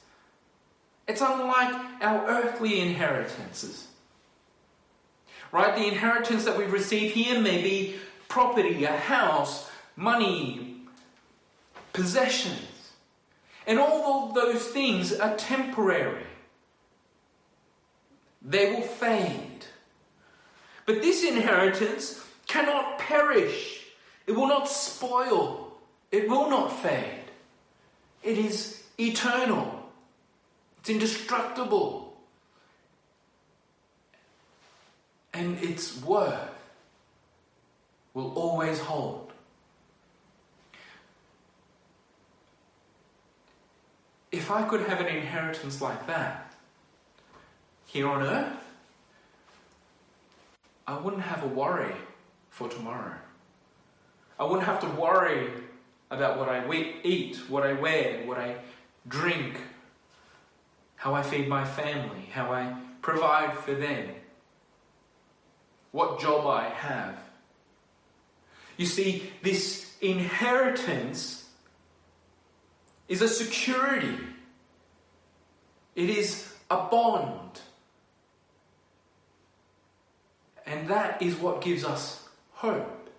It's 1.08 1.22
unlike 1.22 1.74
our 2.02 2.28
earthly 2.28 2.82
inheritances. 2.82 3.88
Right? 5.52 5.76
The 5.76 5.88
inheritance 5.88 6.44
that 6.46 6.58
we 6.58 6.66
receive 6.66 7.14
here 7.14 7.40
may 7.40 7.62
be 7.62 7.96
property, 8.28 8.84
a 8.84 8.92
house, 8.92 9.70
money, 9.96 10.82
possessions. 11.94 12.94
And 13.66 13.80
all 13.80 14.30
of 14.30 14.36
those 14.36 14.66
things 14.68 15.14
are 15.14 15.36
temporary 15.36 16.27
they 18.48 18.72
will 18.72 18.82
fade. 18.82 19.66
But 20.86 21.02
this 21.02 21.24
inheritance 21.24 22.24
cannot 22.48 22.98
perish, 22.98 23.84
it 24.26 24.32
will 24.32 24.48
not 24.48 24.70
spoil, 24.70 25.78
it 26.12 26.30
will 26.30 26.50
not 26.50 26.70
fade. 26.70 27.26
It 28.24 28.38
is 28.38 28.84
eternal, 28.98 29.90
it's 30.80 30.90
indestructible. 30.90 32.06
And 35.34 35.60
its 35.62 36.02
worth 36.02 36.50
will 38.14 38.34
always 38.34 38.80
hold. 38.80 39.32
If 44.32 44.50
I 44.50 44.64
could 44.64 44.82
have 44.88 45.00
an 45.00 45.08
inheritance 45.08 45.80
like 45.80 46.08
that, 46.08 46.47
here 47.98 48.08
on 48.08 48.22
earth, 48.22 48.64
I 50.86 51.00
wouldn't 51.00 51.24
have 51.24 51.42
a 51.44 51.48
worry 51.48 51.96
for 52.52 52.70
tomorrow. 52.70 53.16
I 54.38 54.44
wouldn't 54.44 54.68
have 54.68 54.80
to 54.82 54.88
worry 55.02 55.50
about 56.12 56.38
what 56.38 56.48
I 56.48 56.72
eat, 57.04 57.38
what 57.50 57.64
I 57.64 57.74
wear, 57.74 58.24
what 58.28 58.38
I 58.38 58.58
drink, 59.08 59.60
how 60.96 61.16
I 61.16 61.24
feed 61.24 61.48
my 61.48 61.66
family, 61.66 62.30
how 62.32 62.54
I 62.54 62.76
provide 63.02 63.58
for 63.58 63.74
them, 63.74 64.10
what 65.92 66.20
job 66.20 66.46
I 66.46 66.70
have. 66.70 67.18
You 68.78 68.86
see, 68.86 69.32
this 69.42 69.92
inheritance 70.02 71.50
is 73.08 73.24
a 73.24 73.28
security, 73.28 74.20
it 75.96 76.12
is 76.12 76.54
a 76.70 76.78
bond. 76.78 77.62
And 80.68 80.88
that 80.90 81.22
is 81.22 81.36
what 81.36 81.62
gives 81.62 81.84
us 81.84 82.28
hope. 82.52 83.10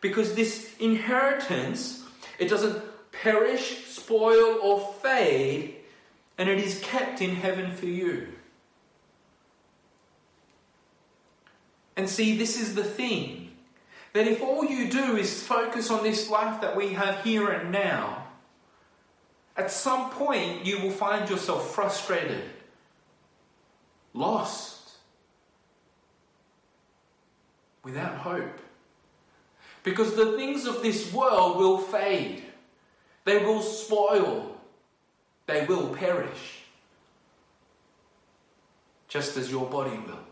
Because 0.00 0.34
this 0.34 0.74
inheritance, 0.78 2.04
it 2.38 2.48
doesn't 2.48 2.82
perish, 3.12 3.84
spoil, 3.86 4.58
or 4.62 4.80
fade, 5.02 5.76
and 6.38 6.48
it 6.48 6.58
is 6.58 6.80
kept 6.80 7.20
in 7.20 7.34
heaven 7.34 7.72
for 7.72 7.86
you. 7.86 8.28
And 11.96 12.08
see, 12.08 12.36
this 12.38 12.58
is 12.58 12.74
the 12.74 12.84
thing 12.84 13.50
that 14.12 14.26
if 14.26 14.40
all 14.40 14.64
you 14.64 14.88
do 14.88 15.16
is 15.16 15.42
focus 15.42 15.90
on 15.90 16.02
this 16.02 16.30
life 16.30 16.60
that 16.62 16.76
we 16.76 16.94
have 16.94 17.22
here 17.22 17.50
and 17.50 17.70
now, 17.70 18.26
at 19.56 19.70
some 19.70 20.10
point 20.10 20.64
you 20.64 20.80
will 20.80 20.90
find 20.90 21.28
yourself 21.28 21.74
frustrated, 21.74 22.42
lost, 24.14 24.79
without 27.82 28.16
hope. 28.18 28.60
Because 29.82 30.14
the 30.14 30.36
things 30.36 30.66
of 30.66 30.82
this 30.82 31.12
world 31.12 31.56
will 31.56 31.78
fade, 31.78 32.42
they 33.24 33.38
will 33.38 33.62
spoil, 33.62 34.56
they 35.46 35.64
will 35.66 35.88
perish. 35.88 36.58
Just 39.08 39.36
as 39.36 39.50
your 39.50 39.66
body 39.66 39.98
will. 40.06 40.24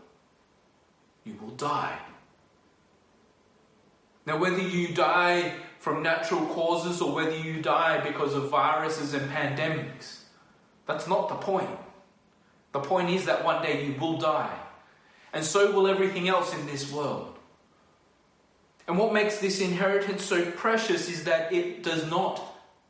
You 1.25 1.37
will 1.41 1.55
die. 1.55 1.99
Now, 4.25 4.37
whether 4.37 4.61
you 4.61 4.93
die 4.93 5.53
from 5.79 6.03
natural 6.03 6.45
causes 6.47 7.01
or 7.01 7.15
whether 7.15 7.35
you 7.35 7.61
die 7.61 7.99
because 8.01 8.35
of 8.35 8.49
viruses 8.49 9.13
and 9.13 9.29
pandemics, 9.31 10.19
that's 10.85 11.07
not 11.07 11.29
the 11.29 11.35
point. 11.35 11.69
The 12.71 12.79
point 12.79 13.09
is 13.09 13.25
that 13.25 13.43
one 13.43 13.63
day 13.63 13.85
you 13.85 13.99
will 13.99 14.17
die, 14.17 14.55
and 15.33 15.43
so 15.43 15.71
will 15.71 15.87
everything 15.87 16.29
else 16.29 16.53
in 16.53 16.65
this 16.67 16.91
world. 16.91 17.38
And 18.89 18.97
what 18.97 19.13
makes 19.13 19.37
this 19.37 19.61
inheritance 19.61 20.23
so 20.23 20.49
precious 20.49 21.09
is 21.09 21.25
that 21.25 21.53
it 21.53 21.83
does 21.83 22.09
not 22.09 22.41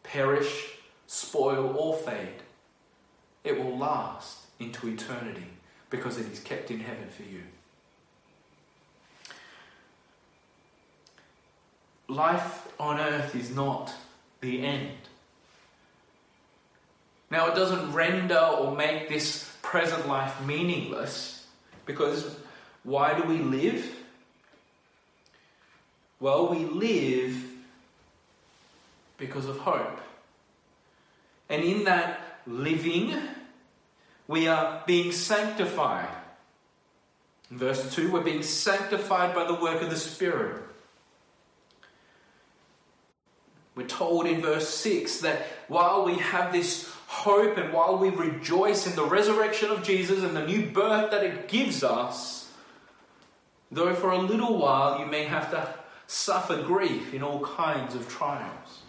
perish, 0.01 0.69
spoil, 1.07 1.75
or 1.77 1.93
fade. 1.97 2.41
It 3.43 3.61
will 3.61 3.77
last 3.77 4.37
into 4.59 4.87
eternity 4.87 5.47
because 5.89 6.17
it 6.17 6.31
is 6.31 6.39
kept 6.39 6.71
in 6.71 6.79
heaven 6.79 7.09
for 7.09 7.23
you. 7.23 7.41
Life 12.07 12.71
on 12.79 12.97
earth 12.97 13.35
is 13.35 13.53
not 13.53 13.93
the 14.39 14.65
end. 14.65 14.95
Now, 17.29 17.47
it 17.47 17.55
doesn't 17.55 17.91
render 17.91 18.39
or 18.39 18.73
make 18.73 19.09
this 19.09 19.53
present 19.61 20.07
life 20.07 20.41
meaningless 20.45 21.45
because 21.85 22.37
why 22.83 23.19
do 23.19 23.27
we 23.27 23.39
live? 23.39 23.98
Well, 26.19 26.49
we 26.49 26.65
live 26.65 27.41
because 29.17 29.45
of 29.45 29.57
hope. 29.59 29.99
And 31.49 31.63
in 31.63 31.85
that 31.85 32.39
living, 32.45 33.15
we 34.27 34.47
are 34.47 34.83
being 34.85 35.11
sanctified. 35.11 36.09
In 37.49 37.57
verse 37.57 37.93
2, 37.95 38.11
we're 38.11 38.21
being 38.21 38.43
sanctified 38.43 39.33
by 39.33 39.45
the 39.45 39.55
work 39.55 39.81
of 39.81 39.89
the 39.89 39.97
Spirit. 39.97 40.61
We're 43.75 43.87
told 43.87 44.25
in 44.27 44.41
verse 44.41 44.67
6 44.69 45.21
that 45.21 45.47
while 45.67 46.03
we 46.03 46.15
have 46.15 46.51
this 46.51 46.91
hope 47.07 47.57
and 47.57 47.73
while 47.73 47.97
we 47.97 48.09
rejoice 48.09 48.85
in 48.85 48.95
the 48.95 49.05
resurrection 49.05 49.71
of 49.71 49.83
Jesus 49.83 50.21
and 50.21 50.35
the 50.35 50.45
new 50.45 50.65
birth 50.67 51.11
that 51.11 51.23
it 51.23 51.47
gives 51.47 51.83
us, 51.83 52.51
though 53.71 53.95
for 53.95 54.11
a 54.11 54.17
little 54.17 54.57
while 54.57 54.99
you 54.99 55.05
may 55.05 55.23
have 55.23 55.49
to 55.51 55.78
suffer 56.09 56.63
grief 56.63 57.13
in 57.13 57.21
all 57.21 57.39
kinds 57.41 57.93
of 57.93 58.09
trials. 58.09 58.81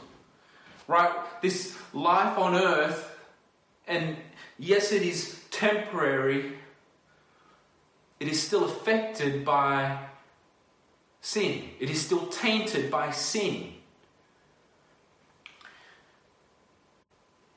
Right? 0.89 1.13
This 1.43 1.77
life 1.93 2.39
on 2.39 2.55
earth, 2.55 3.15
and 3.87 4.17
yes, 4.59 4.91
it 4.91 5.03
is 5.03 5.39
temporary, 5.51 6.55
it 8.19 8.27
is 8.27 8.43
still 8.43 8.65
affected 8.65 9.45
by 9.45 9.99
sin. 11.21 11.69
It 11.79 11.91
is 11.91 12.01
still 12.01 12.27
tainted 12.29 12.91
by 12.91 13.11
sin. 13.11 13.75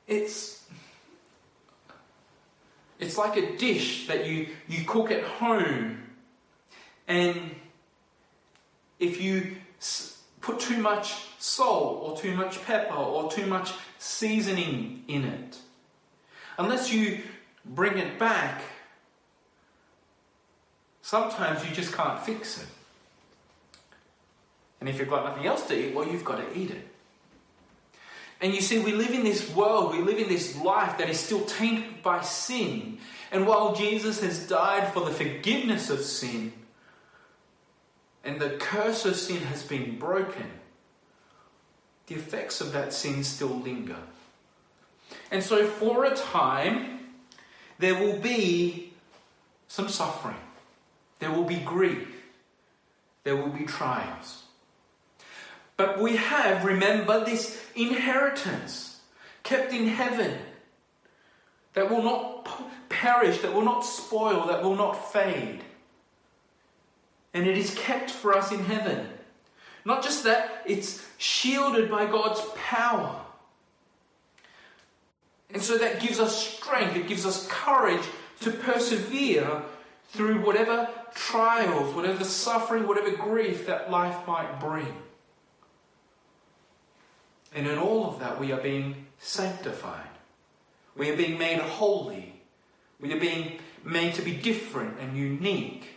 It's 0.06 0.66
it's 2.98 3.16
like 3.16 3.36
a 3.36 3.56
dish 3.56 4.06
that 4.08 4.26
you, 4.26 4.48
you 4.68 4.84
cook 4.84 5.10
at 5.10 5.24
home 5.24 6.02
and 7.08 7.54
if 8.98 9.20
you 9.20 9.56
put 10.40 10.60
too 10.60 10.78
much 10.78 11.14
salt 11.38 12.02
or 12.02 12.16
too 12.16 12.34
much 12.34 12.62
pepper 12.64 12.94
or 12.94 13.30
too 13.30 13.46
much 13.46 13.72
seasoning 13.98 15.04
in 15.08 15.24
it, 15.24 15.58
unless 16.58 16.92
you 16.92 17.20
bring 17.64 17.98
it 17.98 18.18
back, 18.18 18.62
sometimes 21.02 21.66
you 21.66 21.74
just 21.74 21.92
can't 21.92 22.20
fix 22.20 22.62
it. 22.62 22.68
And 24.80 24.88
if 24.88 24.98
you've 24.98 25.08
got 25.08 25.24
nothing 25.24 25.46
else 25.46 25.66
to 25.68 25.74
eat, 25.74 25.94
well, 25.94 26.06
you've 26.06 26.24
got 26.24 26.36
to 26.36 26.58
eat 26.58 26.70
it. 26.70 26.88
And 28.40 28.54
you 28.54 28.60
see, 28.60 28.80
we 28.80 28.92
live 28.92 29.12
in 29.12 29.24
this 29.24 29.48
world, 29.54 29.94
we 29.94 30.02
live 30.02 30.18
in 30.18 30.28
this 30.28 30.60
life 30.60 30.98
that 30.98 31.08
is 31.08 31.18
still 31.18 31.40
tainted 31.46 32.02
by 32.02 32.20
sin. 32.20 32.98
And 33.32 33.46
while 33.46 33.74
Jesus 33.74 34.20
has 34.20 34.46
died 34.46 34.92
for 34.92 35.00
the 35.00 35.10
forgiveness 35.10 35.88
of 35.88 36.00
sin, 36.00 36.52
and 38.24 38.40
the 38.40 38.50
curse 38.50 39.04
of 39.04 39.16
sin 39.16 39.42
has 39.42 39.62
been 39.62 39.98
broken, 39.98 40.50
the 42.06 42.14
effects 42.14 42.60
of 42.60 42.72
that 42.72 42.92
sin 42.92 43.22
still 43.22 43.48
linger. 43.48 43.98
And 45.30 45.42
so, 45.42 45.66
for 45.66 46.04
a 46.06 46.14
time, 46.14 47.00
there 47.78 47.94
will 47.94 48.18
be 48.18 48.92
some 49.68 49.88
suffering, 49.88 50.36
there 51.18 51.30
will 51.30 51.44
be 51.44 51.58
grief, 51.58 52.24
there 53.24 53.36
will 53.36 53.50
be 53.50 53.64
trials. 53.64 54.42
But 55.76 56.00
we 56.00 56.16
have, 56.16 56.64
remember, 56.64 57.24
this 57.24 57.60
inheritance 57.74 59.00
kept 59.42 59.72
in 59.72 59.88
heaven 59.88 60.38
that 61.74 61.90
will 61.90 62.02
not 62.02 62.48
perish, 62.88 63.38
that 63.38 63.52
will 63.52 63.64
not 63.64 63.80
spoil, 63.80 64.46
that 64.46 64.62
will 64.62 64.76
not 64.76 65.12
fade 65.12 65.63
and 67.34 67.46
it 67.46 67.58
is 67.58 67.74
kept 67.74 68.10
for 68.10 68.36
us 68.36 68.52
in 68.52 68.60
heaven. 68.60 69.08
Not 69.84 70.02
just 70.02 70.24
that, 70.24 70.62
it's 70.64 71.06
shielded 71.18 71.90
by 71.90 72.06
God's 72.06 72.40
power. 72.54 73.20
And 75.52 75.62
so 75.62 75.76
that 75.76 76.00
gives 76.00 76.18
us 76.18 76.46
strength, 76.46 76.96
it 76.96 77.06
gives 77.06 77.26
us 77.26 77.46
courage 77.48 78.04
to 78.40 78.50
persevere 78.50 79.62
through 80.08 80.40
whatever 80.40 80.88
trials, 81.14 81.94
whatever 81.94 82.24
suffering, 82.24 82.86
whatever 82.86 83.10
grief 83.10 83.66
that 83.66 83.90
life 83.90 84.26
might 84.26 84.60
bring. 84.60 84.94
And 87.54 87.66
in 87.66 87.78
all 87.78 88.06
of 88.06 88.20
that, 88.20 88.40
we 88.40 88.52
are 88.52 88.60
being 88.60 89.06
sanctified. 89.18 90.08
We 90.96 91.10
are 91.10 91.16
being 91.16 91.38
made 91.38 91.58
holy. 91.58 92.40
We 93.00 93.12
are 93.12 93.20
being 93.20 93.58
made 93.84 94.14
to 94.14 94.22
be 94.22 94.34
different 94.34 94.98
and 95.00 95.16
unique 95.16 95.88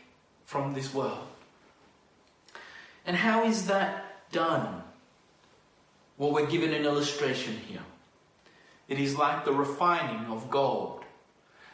from 0.46 0.74
this 0.74 0.94
world. 0.94 1.27
And 3.08 3.16
how 3.16 3.46
is 3.46 3.68
that 3.68 4.32
done? 4.32 4.84
Well, 6.18 6.32
we're 6.32 6.46
given 6.46 6.74
an 6.74 6.86
illustration 6.86 7.58
here. 7.68 7.82
It 8.88 9.00
is 9.00 9.18
like 9.18 9.46
the 9.46 9.54
refining 9.54 10.26
of 10.32 10.50
gold. 10.50 11.04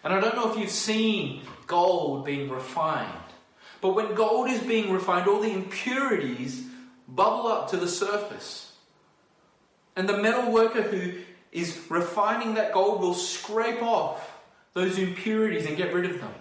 And 0.04 0.13
I 0.13 0.19
don't 0.19 0.36
know 0.36 0.52
if 0.52 0.58
you've 0.58 0.69
seen 0.69 1.41
gold 1.65 2.26
being 2.26 2.50
refined, 2.50 3.10
but 3.82 3.96
when 3.96 4.13
gold 4.15 4.50
is 4.50 4.62
being 4.62 4.91
refined, 4.91 5.28
all 5.28 5.39
the 5.39 5.52
impurities 5.52 6.63
bubble 7.08 7.48
up 7.48 7.69
to 7.72 7.78
the 7.78 7.88
surface. 7.88 8.72
And 9.96 10.08
the 10.08 10.17
metal 10.17 10.52
worker 10.52 10.82
who 10.82 11.13
is 11.52 11.80
refining 11.89 12.56
that 12.56 12.74
gold 12.74 13.02
will 13.02 13.13
scrape 13.13 13.82
off 13.82 14.32
those 14.74 14.98
impurities 14.98 15.65
and 15.65 15.78
get 15.78 15.93
rid 15.93 16.10
of 16.10 16.19
them. 16.19 16.34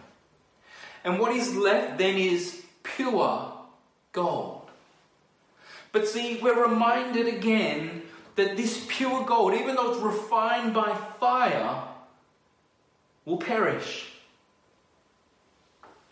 And 1.04 1.18
what 1.18 1.32
is 1.32 1.54
left 1.54 1.98
then 1.98 2.16
is 2.16 2.62
pure 2.82 3.52
gold. 4.12 4.61
But 5.92 6.08
see, 6.08 6.38
we're 6.42 6.66
reminded 6.66 7.28
again 7.28 8.02
that 8.36 8.56
this 8.56 8.84
pure 8.88 9.24
gold, 9.24 9.54
even 9.54 9.76
though 9.76 9.92
it's 9.92 10.00
refined 10.00 10.72
by 10.72 10.94
fire, 11.20 11.84
will 13.24 13.36
perish. 13.36 14.08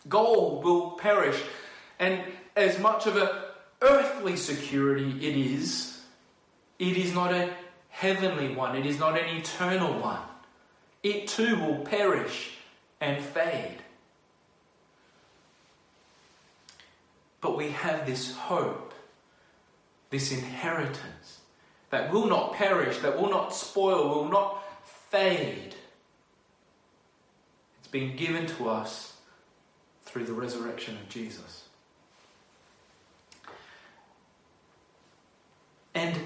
Gold 0.07 0.63
will 0.63 0.91
perish. 0.91 1.41
And 1.99 2.21
as 2.55 2.79
much 2.79 3.07
of 3.07 3.17
an 3.17 3.29
earthly 3.81 4.35
security 4.35 5.27
it 5.27 5.35
is, 5.35 5.99
it 6.79 6.97
is 6.97 7.13
not 7.13 7.33
a 7.33 7.53
heavenly 7.89 8.55
one, 8.55 8.75
it 8.75 8.85
is 8.85 8.99
not 8.99 9.19
an 9.19 9.35
eternal 9.35 9.99
one. 9.99 10.21
It 11.03 11.27
too 11.27 11.59
will 11.59 11.79
perish 11.79 12.51
and 12.99 13.23
fade. 13.23 13.77
But 17.41 17.57
we 17.57 17.69
have 17.69 18.05
this 18.05 18.35
hope, 18.35 18.90
this 20.11 20.31
inheritance 20.31 21.39
that 21.89 22.11
will 22.11 22.27
not 22.27 22.53
perish, 22.53 22.99
that 22.99 23.19
will 23.19 23.29
not 23.29 23.55
spoil, 23.55 24.09
will 24.09 24.29
not 24.29 24.63
fade. 24.85 25.75
It's 27.79 27.87
been 27.89 28.15
given 28.15 28.45
to 28.45 28.69
us 28.69 29.17
through 30.03 30.25
the 30.25 30.33
resurrection 30.33 30.97
of 30.97 31.09
Jesus. 31.09 31.63
And 35.93 36.17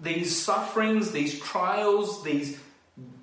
these 0.00 0.36
sufferings, 0.36 1.12
these 1.12 1.38
trials, 1.40 2.22
these 2.22 2.58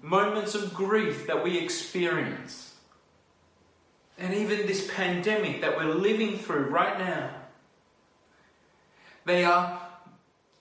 moments 0.02 0.56
of 0.56 0.74
grief 0.74 1.28
that 1.28 1.44
we 1.44 1.58
experience, 1.60 2.76
and 4.18 4.34
even 4.34 4.68
this 4.68 4.90
pandemic 4.94 5.62
that 5.62 5.78
we're 5.78 5.94
living 5.94 6.38
through 6.38 6.66
right 6.66 6.98
now, 6.98 7.43
they 9.26 9.44
are 9.44 9.80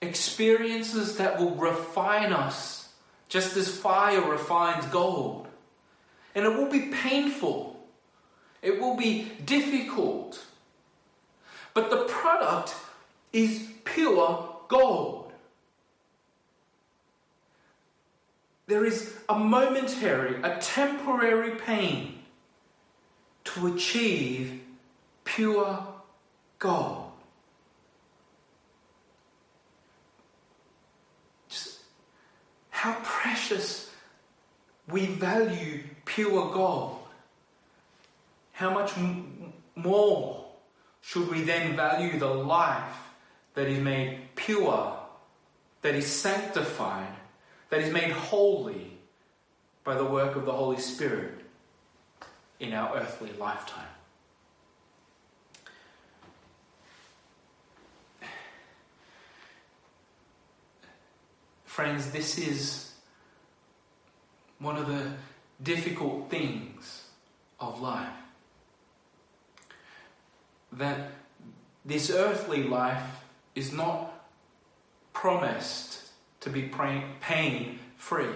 experiences 0.01 1.17
that 1.17 1.39
will 1.39 1.55
refine 1.55 2.33
us 2.33 2.89
just 3.29 3.57
as 3.57 3.69
fire 3.69 4.21
refines 4.21 4.85
gold. 4.87 5.47
And 6.35 6.45
it 6.45 6.49
will 6.49 6.69
be 6.69 6.91
painful, 6.91 7.79
it 8.61 8.79
will 8.79 8.95
be 8.95 9.31
difficult, 9.45 10.43
but 11.73 11.89
the 11.89 12.05
product 12.05 12.75
is 13.31 13.67
pure 13.83 14.55
gold. 14.67 15.31
There 18.67 18.85
is 18.85 19.15
a 19.27 19.37
momentary, 19.37 20.41
a 20.41 20.57
temporary 20.59 21.51
pain 21.51 22.19
to 23.43 23.67
achieve 23.67 24.61
pure 25.25 25.85
gold. 26.59 27.11
Just 31.49 31.79
how 32.69 32.93
precious 33.53 33.89
we 34.89 35.05
value 35.05 35.83
pure 36.05 36.51
gold. 36.51 36.99
How 38.51 38.71
much 38.71 38.97
m- 38.97 39.53
more 39.75 40.45
should 41.01 41.29
we 41.29 41.41
then 41.41 41.75
value 41.75 42.19
the 42.19 42.27
life 42.27 42.95
that 43.53 43.67
is 43.67 43.79
made 43.79 44.19
pure, 44.35 44.97
that 45.81 45.95
is 45.95 46.05
sanctified, 46.05 47.15
that 47.69 47.81
is 47.81 47.93
made 47.93 48.11
holy 48.11 48.97
by 49.83 49.95
the 49.95 50.05
work 50.05 50.35
of 50.35 50.45
the 50.45 50.51
Holy 50.51 50.79
Spirit 50.79 51.39
in 52.59 52.73
our 52.73 52.97
earthly 52.97 53.31
lifetime? 53.39 53.87
Friends, 61.65 62.11
this 62.11 62.37
is 62.37 62.92
one 64.63 64.77
of 64.77 64.87
the 64.87 65.11
difficult 65.61 66.29
things 66.29 67.07
of 67.59 67.81
life. 67.81 68.09
That 70.71 71.11
this 71.85 72.09
earthly 72.09 72.63
life 72.63 73.23
is 73.55 73.73
not 73.73 74.25
promised 75.11 76.01
to 76.39 76.49
be 76.49 76.71
pain 77.21 77.79
free, 77.97 78.35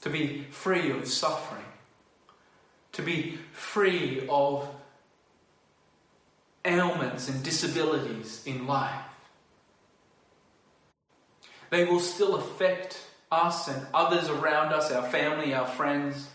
to 0.00 0.10
be 0.10 0.44
free 0.50 0.90
of 0.90 1.06
suffering, 1.06 1.64
to 2.92 3.02
be 3.02 3.38
free 3.52 4.26
of 4.28 4.68
ailments 6.64 7.28
and 7.28 7.42
disabilities 7.42 8.42
in 8.46 8.66
life. 8.66 9.04
They 11.70 11.84
will 11.84 12.00
still 12.00 12.36
affect 12.36 13.03
us 13.30 13.68
and 13.68 13.86
others 13.92 14.28
around 14.28 14.72
us, 14.72 14.90
our 14.90 15.08
family, 15.08 15.54
our 15.54 15.66
friends. 15.66 16.28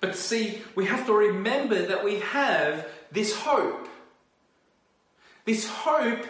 But 0.00 0.16
see, 0.16 0.62
we 0.74 0.86
have 0.86 1.06
to 1.06 1.12
remember 1.12 1.86
that 1.86 2.04
we 2.04 2.20
have 2.20 2.88
this 3.12 3.34
hope. 3.34 3.88
This 5.44 5.68
hope 5.68 6.24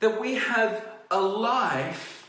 that 0.00 0.20
we 0.20 0.34
have 0.34 0.86
a 1.10 1.20
life, 1.20 2.28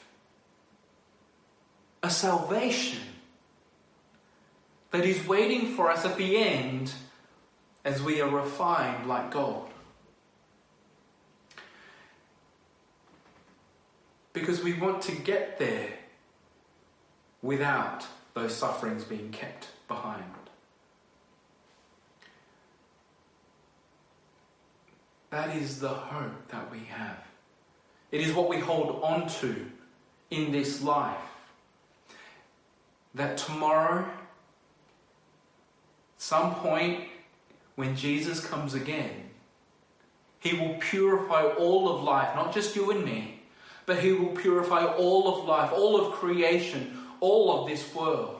a 2.01 2.09
salvation 2.09 3.01
that 4.91 5.05
is 5.05 5.25
waiting 5.27 5.75
for 5.75 5.91
us 5.91 6.05
at 6.05 6.17
the 6.17 6.37
end 6.37 6.93
as 7.85 8.01
we 8.01 8.21
are 8.21 8.29
refined 8.29 9.07
like 9.07 9.31
gold. 9.31 9.69
Because 14.39 14.63
we 14.63 14.73
want 14.73 15.01
to 15.03 15.11
get 15.11 15.59
there 15.59 15.89
without 17.41 18.05
those 18.33 18.55
sufferings 18.55 19.03
being 19.03 19.31
kept 19.31 19.67
behind. 19.87 20.23
That 25.29 25.55
is 25.55 25.79
the 25.79 25.89
hope 25.89 26.47
that 26.47 26.71
we 26.71 26.79
have. 26.89 27.17
It 28.11 28.21
is 28.21 28.33
what 28.33 28.49
we 28.49 28.59
hold 28.59 29.03
on 29.03 29.27
to 29.41 29.65
in 30.31 30.51
this 30.51 30.81
life. 30.81 31.17
That 33.13 33.37
tomorrow, 33.37 34.09
some 36.17 36.55
point 36.55 37.03
when 37.75 37.95
Jesus 37.95 38.43
comes 38.45 38.73
again, 38.73 39.29
He 40.39 40.55
will 40.57 40.75
purify 40.79 41.43
all 41.43 41.89
of 41.89 42.03
life, 42.03 42.35
not 42.35 42.53
just 42.53 42.75
you 42.75 42.89
and 42.89 43.03
me, 43.03 43.38
but 43.89 44.01
He 44.01 44.11
will 44.11 44.35
purify 44.35 44.85
all 44.85 45.27
of 45.27 45.45
life, 45.45 45.71
all 45.73 45.99
of 45.99 46.13
creation, 46.13 46.95
all 47.21 47.59
of 47.59 47.67
this 47.67 47.91
world. 47.95 48.39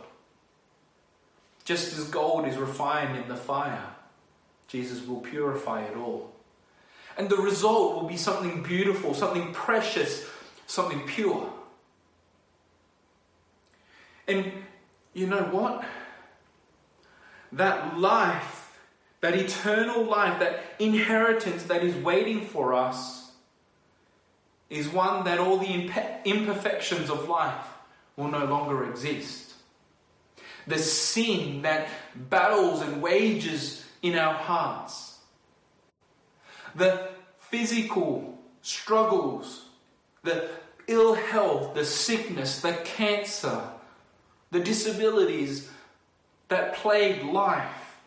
Just 1.66 1.98
as 1.98 2.04
gold 2.04 2.48
is 2.48 2.56
refined 2.56 3.18
in 3.18 3.28
the 3.28 3.36
fire, 3.36 3.84
Jesus 4.68 5.04
will 5.08 5.22
purify 5.22 5.82
it 5.82 5.98
all. 5.98 6.32
And 7.18 7.32
the 7.32 7.38
result 7.38 7.96
will 7.96 8.08
be 8.08 8.16
something 8.16 8.62
beautiful, 8.62 9.16
something 9.16 9.52
precious, 9.52 10.24
something 10.68 11.02
pure. 11.08 11.52
And 14.28 14.52
you 15.16 15.26
know 15.26 15.46
what? 15.46 15.84
That 17.54 17.98
life, 17.98 18.78
that 19.22 19.34
eternal 19.34 20.04
life, 20.04 20.38
that 20.42 20.62
inheritance 20.78 21.64
that 21.64 21.84
is 21.84 21.96
waiting 21.96 22.46
for 22.46 22.76
us 22.76 23.19
is 24.70 24.88
one 24.88 25.24
that 25.26 25.40
all 25.40 25.58
the 25.58 25.92
imperfections 26.26 27.10
of 27.10 27.28
life 27.28 27.66
will 28.16 28.28
no 28.28 28.46
longer 28.46 28.90
exist. 28.90 29.54
The 30.68 30.78
sin 30.78 31.64
that 31.64 31.90
battles 32.16 32.82
and 32.82 33.02
wages 33.02 33.86
in 34.02 34.16
our 34.16 34.34
hearts 34.34 35.10
the 36.76 37.10
physical 37.40 38.38
struggles, 38.62 39.66
the 40.24 40.50
ill 40.88 41.14
health, 41.14 41.74
the 41.74 41.86
sickness, 41.86 42.62
the 42.62 42.74
cancer, 42.84 43.62
the 44.52 44.60
disabilities 44.60 45.70
that 46.48 46.76
plague 46.76 47.24
life, 47.24 47.98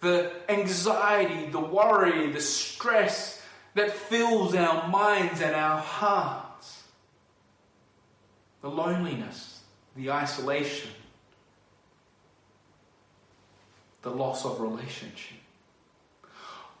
the 0.00 0.30
anxiety, 0.48 1.50
the 1.50 1.60
worry, 1.60 2.30
the 2.30 2.40
stress 2.40 3.37
that 3.78 3.92
fills 3.92 4.54
our 4.54 4.88
minds 4.88 5.40
and 5.40 5.54
our 5.54 5.78
hearts, 5.78 6.84
the 8.60 8.70
loneliness, 8.70 9.62
the 9.96 10.10
isolation, 10.10 10.90
the 14.02 14.10
loss 14.10 14.44
of 14.44 14.60
relationship 14.60 15.38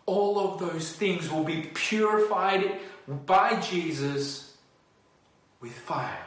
all 0.08 0.38
of 0.38 0.58
those 0.58 0.90
things 0.90 1.30
will 1.30 1.44
be 1.44 1.68
purified 1.74 2.78
by 3.26 3.60
Jesus 3.60 4.56
with 5.60 5.72
fire 5.72 6.26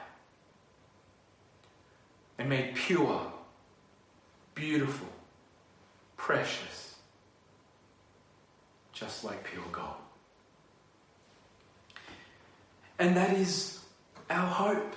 and 2.37 2.47
made 2.47 2.75
pure, 2.75 3.25
beautiful, 4.53 5.07
precious, 6.15 6.95
just 8.93 9.23
like 9.23 9.43
pure 9.43 9.63
gold. 9.71 10.00
And 13.01 13.17
that 13.17 13.35
is 13.35 13.79
our 14.29 14.45
hope. 14.45 14.95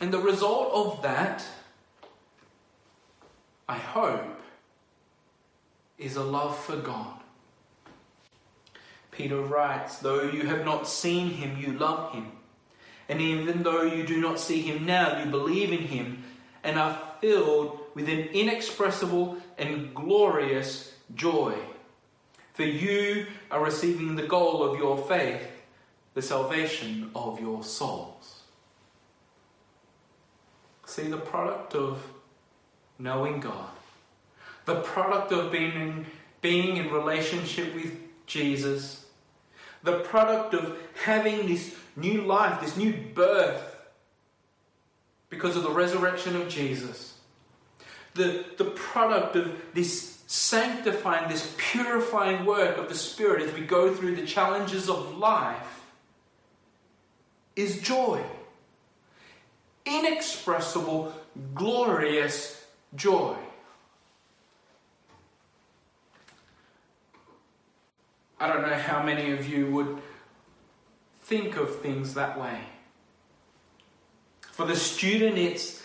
And 0.00 0.10
the 0.10 0.18
result 0.18 0.72
of 0.72 1.02
that, 1.02 1.44
I 3.68 3.76
hope, 3.76 4.40
is 5.98 6.16
a 6.16 6.24
love 6.24 6.58
for 6.58 6.76
God. 6.76 7.20
Peter 9.10 9.38
writes, 9.38 9.98
Though 9.98 10.22
you 10.22 10.46
have 10.46 10.64
not 10.64 10.88
seen 10.88 11.28
him, 11.28 11.58
you 11.58 11.74
love 11.74 12.14
him. 12.14 12.32
And 13.10 13.20
even 13.20 13.62
though 13.62 13.82
you 13.82 14.06
do 14.06 14.18
not 14.18 14.40
see 14.40 14.62
him 14.62 14.86
now, 14.86 15.22
you 15.22 15.30
believe 15.30 15.74
in 15.74 15.86
him 15.86 16.24
and 16.64 16.78
are 16.78 16.98
filled 17.20 17.80
with 17.92 18.08
an 18.08 18.28
inexpressible 18.32 19.36
and 19.58 19.94
glorious 19.94 20.94
joy. 21.14 21.54
For 22.60 22.66
you 22.66 23.26
are 23.50 23.64
receiving 23.64 24.16
the 24.16 24.26
goal 24.26 24.62
of 24.62 24.78
your 24.78 24.98
faith, 24.98 25.40
the 26.12 26.20
salvation 26.20 27.10
of 27.14 27.40
your 27.40 27.64
souls. 27.64 28.42
See 30.84 31.04
the 31.04 31.16
product 31.16 31.74
of 31.74 32.06
knowing 32.98 33.40
God 33.40 33.70
the 34.66 34.82
product 34.82 35.32
of 35.32 35.50
being 35.50 35.72
in, 35.72 36.06
being 36.42 36.76
in 36.76 36.92
relationship 36.92 37.74
with 37.74 37.96
Jesus, 38.26 39.06
the 39.82 40.00
product 40.00 40.52
of 40.52 40.76
having 41.02 41.46
this 41.46 41.74
new 41.96 42.26
life, 42.26 42.60
this 42.60 42.76
new 42.76 42.92
birth, 43.14 43.74
because 45.30 45.56
of 45.56 45.62
the 45.62 45.70
resurrection 45.70 46.36
of 46.36 46.50
Jesus. 46.50 47.14
The, 48.12 48.44
the 48.58 48.66
product 48.66 49.36
of 49.36 49.50
this 49.72 50.09
sanctifying, 50.32 51.28
this 51.28 51.52
purifying 51.58 52.44
work 52.44 52.78
of 52.78 52.88
the 52.88 52.94
Spirit 52.94 53.42
as 53.42 53.52
we 53.52 53.62
go 53.62 53.92
through 53.92 54.14
the 54.14 54.24
challenges 54.24 54.88
of 54.88 55.18
life 55.18 55.82
is 57.56 57.80
joy. 57.80 58.22
Inexpressible, 59.84 61.12
glorious 61.52 62.64
joy. 62.94 63.34
I 68.38 68.46
don't 68.46 68.62
know 68.62 68.78
how 68.78 69.02
many 69.02 69.32
of 69.32 69.48
you 69.48 69.66
would 69.72 69.98
think 71.22 71.56
of 71.56 71.80
things 71.80 72.14
that 72.14 72.40
way. 72.40 72.60
For 74.52 74.64
the 74.64 74.76
student, 74.76 75.38
it's 75.38 75.82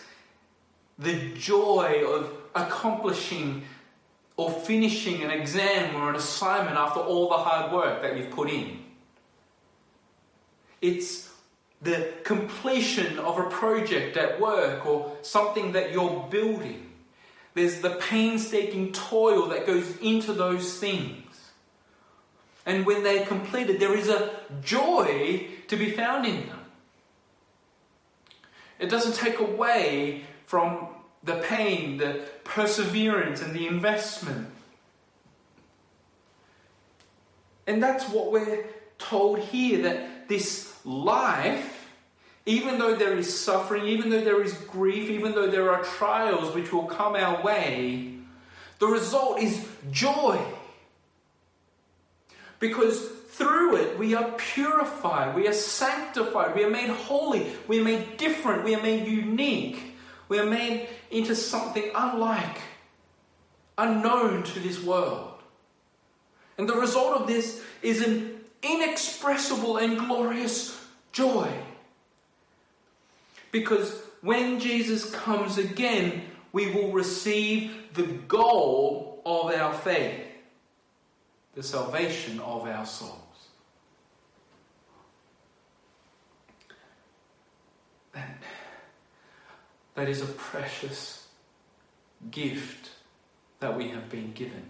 the 1.00 1.32
joy 1.34 2.04
of 2.06 2.30
accomplishing 2.54 3.64
or 4.36 4.50
finishing 4.50 5.22
an 5.22 5.30
exam 5.30 5.96
or 5.96 6.10
an 6.10 6.16
assignment 6.16 6.76
after 6.76 7.00
all 7.00 7.28
the 7.28 7.36
hard 7.36 7.72
work 7.72 8.02
that 8.02 8.16
you've 8.16 8.30
put 8.30 8.50
in. 8.50 8.78
It's 10.82 11.30
the 11.80 12.12
completion 12.24 13.18
of 13.18 13.38
a 13.38 13.48
project 13.48 14.16
at 14.16 14.40
work 14.40 14.86
or 14.86 15.16
something 15.22 15.72
that 15.72 15.92
you're 15.92 16.26
building. 16.30 16.90
There's 17.54 17.80
the 17.80 17.90
painstaking 17.90 18.92
toil 18.92 19.48
that 19.48 19.66
goes 19.66 19.96
into 19.98 20.34
those 20.34 20.78
things. 20.78 21.22
And 22.66 22.84
when 22.84 23.02
they're 23.02 23.24
completed, 23.24 23.80
there 23.80 23.96
is 23.96 24.08
a 24.08 24.30
joy 24.62 25.46
to 25.68 25.76
be 25.76 25.90
found 25.92 26.26
in 26.26 26.46
them. 26.48 26.60
It 28.78 28.90
doesn't 28.90 29.14
take 29.14 29.38
away 29.38 30.24
from 30.44 30.88
the 31.26 31.34
pain, 31.34 31.98
the 31.98 32.22
perseverance, 32.44 33.42
and 33.42 33.54
the 33.54 33.66
investment. 33.66 34.48
And 37.66 37.82
that's 37.82 38.08
what 38.08 38.30
we're 38.30 38.64
told 38.98 39.40
here 39.40 39.82
that 39.82 40.28
this 40.28 40.72
life, 40.84 41.90
even 42.46 42.78
though 42.78 42.94
there 42.94 43.16
is 43.16 43.38
suffering, 43.38 43.86
even 43.86 44.08
though 44.08 44.22
there 44.22 44.42
is 44.42 44.54
grief, 44.54 45.10
even 45.10 45.32
though 45.32 45.50
there 45.50 45.72
are 45.72 45.82
trials 45.82 46.54
which 46.54 46.72
will 46.72 46.86
come 46.86 47.16
our 47.16 47.42
way, 47.42 48.14
the 48.78 48.86
result 48.86 49.40
is 49.40 49.66
joy. 49.90 50.40
Because 52.60 53.08
through 53.30 53.76
it 53.76 53.98
we 53.98 54.14
are 54.14 54.30
purified, 54.38 55.34
we 55.34 55.48
are 55.48 55.52
sanctified, 55.52 56.54
we 56.54 56.62
are 56.62 56.70
made 56.70 56.88
holy, 56.88 57.52
we 57.66 57.80
are 57.80 57.84
made 57.84 58.16
different, 58.16 58.64
we 58.64 58.76
are 58.76 58.82
made 58.82 59.08
unique, 59.08 59.95
we 60.28 60.38
are 60.38 60.46
made 60.46 60.88
into 61.10 61.34
something 61.34 61.90
unlike, 61.94 62.60
unknown 63.78 64.42
to 64.42 64.60
this 64.60 64.82
world. 64.82 65.32
And 66.58 66.68
the 66.68 66.76
result 66.76 67.20
of 67.20 67.26
this 67.26 67.62
is 67.82 68.02
an 68.02 68.40
inexpressible 68.62 69.76
and 69.76 69.98
glorious 69.98 70.80
joy. 71.12 71.50
Because 73.52 74.02
when 74.22 74.58
Jesus 74.58 75.10
comes 75.10 75.58
again, 75.58 76.22
we 76.52 76.70
will 76.72 76.92
receive 76.92 77.70
the 77.94 78.04
goal 78.04 79.22
of 79.24 79.52
our 79.54 79.72
faith 79.74 80.26
the 81.56 81.62
salvation 81.62 82.38
of 82.40 82.68
our 82.68 82.84
souls. 82.84 83.12
That, 88.12 88.36
that 89.96 90.08
is 90.08 90.22
a 90.22 90.26
precious 90.26 91.26
gift 92.30 92.90
that 93.60 93.76
we 93.76 93.88
have 93.88 94.08
been 94.08 94.32
given. 94.32 94.62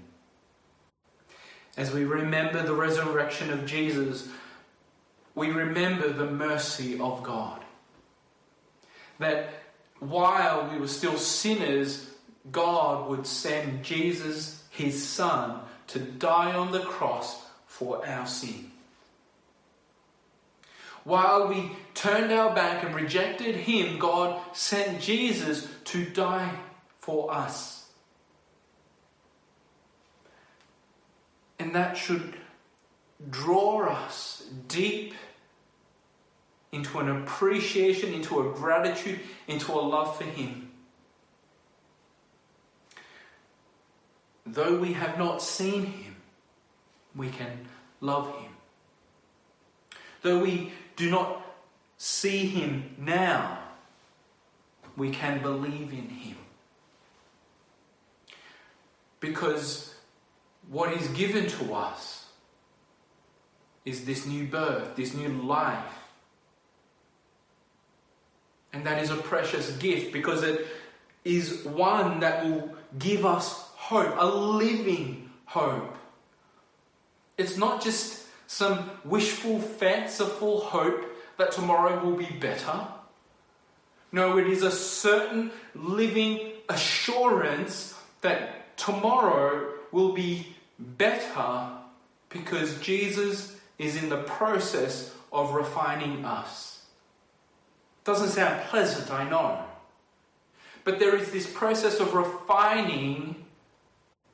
As 1.77 1.93
we 1.93 2.05
remember 2.05 2.63
the 2.63 2.75
resurrection 2.75 3.53
of 3.53 3.67
Jesus, 3.67 4.29
we 5.35 5.51
remember 5.51 6.09
the 6.09 6.31
mercy 6.31 6.99
of 6.99 7.23
God. 7.23 7.63
That 9.19 9.51
while 9.99 10.71
we 10.73 10.79
were 10.79 10.89
still 10.89 11.19
sinners, 11.19 12.11
God 12.51 13.09
would 13.11 13.27
send 13.27 13.85
Jesus, 13.85 14.63
his 14.71 15.07
Son, 15.07 15.61
to 15.89 15.99
die 15.99 16.55
on 16.55 16.73
the 16.73 16.81
cross 16.81 17.45
for 17.67 18.07
our 18.07 18.27
sin. 18.27 18.71
While 21.07 21.49
we 21.49 21.71
turned 21.95 22.33
our 22.33 22.55
back 22.55 22.85
and 22.85 22.95
rejected 22.95 23.55
Him, 23.55 23.99
God 23.99 24.41
sent 24.53 25.01
Jesus 25.01 25.67
to 25.85 26.05
die 26.05 26.53
for 26.99 27.33
us. 27.33 27.89
And 31.59 31.75
that 31.75 31.97
should 31.97 32.35
draw 33.31 33.89
us 33.89 34.45
deep 34.69 35.15
into 36.73 36.99
an 36.99 37.09
appreciation, 37.09 38.13
into 38.13 38.41
a 38.41 38.53
gratitude, 38.53 39.21
into 39.49 39.73
a 39.73 39.81
love 39.81 40.19
for 40.19 40.25
Him. 40.25 40.67
though 44.47 44.77
we 44.79 44.93
have 44.93 45.19
not 45.19 45.43
seen 45.43 45.87
him, 45.87 46.17
we 47.15 47.29
can 47.29 47.67
love 48.01 48.27
him. 48.39 48.51
Though 50.23 50.41
we 50.41 50.73
do 50.97 51.11
not 51.11 51.43
see 51.99 52.47
him 52.47 52.97
now, 52.99 53.59
we 54.97 55.11
can 55.11 55.41
believe 55.43 55.93
in 55.93 56.09
him. 56.09 56.37
Because 59.21 59.95
what 60.69 60.93
is 60.93 61.07
given 61.09 61.47
to 61.47 61.75
us 61.75 62.27
is 63.85 64.05
this 64.05 64.27
new 64.27 64.47
birth, 64.47 64.97
this 64.97 65.15
new 65.15 65.29
life. 65.29 65.93
And 68.73 68.85
that 68.85 69.03
is 69.03 69.11
a 69.11 69.17
precious 69.17 69.71
gift 69.77 70.13
because 70.13 70.43
it 70.43 70.67
is 71.25 71.65
one 71.65 72.21
that 72.21 72.45
will 72.45 72.75
give 72.99 73.25
us 73.25 73.53
hope, 73.75 74.15
a 74.19 74.27
living 74.27 75.31
hope. 75.47 75.97
It's 77.39 77.57
not 77.57 77.83
just 77.83 78.26
some 78.47 78.91
wishful, 79.05 79.59
fanciful 79.61 80.61
hope 80.61 81.05
that 81.39 81.53
tomorrow 81.53 82.05
will 82.05 82.17
be 82.17 82.27
better. 82.27 82.87
No, 84.13 84.39
it 84.39 84.47
is 84.47 84.63
a 84.63 84.71
certain 84.71 85.51
living 85.75 86.53
assurance 86.69 87.95
that 88.21 88.77
tomorrow 88.77 89.73
will 89.93 90.13
be 90.13 90.55
better 90.79 91.71
because 92.29 92.79
Jesus 92.81 93.57
is 93.79 94.03
in 94.03 94.09
the 94.09 94.23
process 94.23 95.15
of 95.33 95.53
refining 95.53 96.25
us. 96.25 96.85
Doesn't 98.05 98.31
sound 98.31 98.63
pleasant, 98.69 99.11
I 99.11 99.29
know. 99.29 99.65
But 100.85 100.99
there 100.99 101.17
is 101.17 101.33
this 101.33 101.51
process 101.53 101.99
of 101.99 102.15
refining 102.15 103.47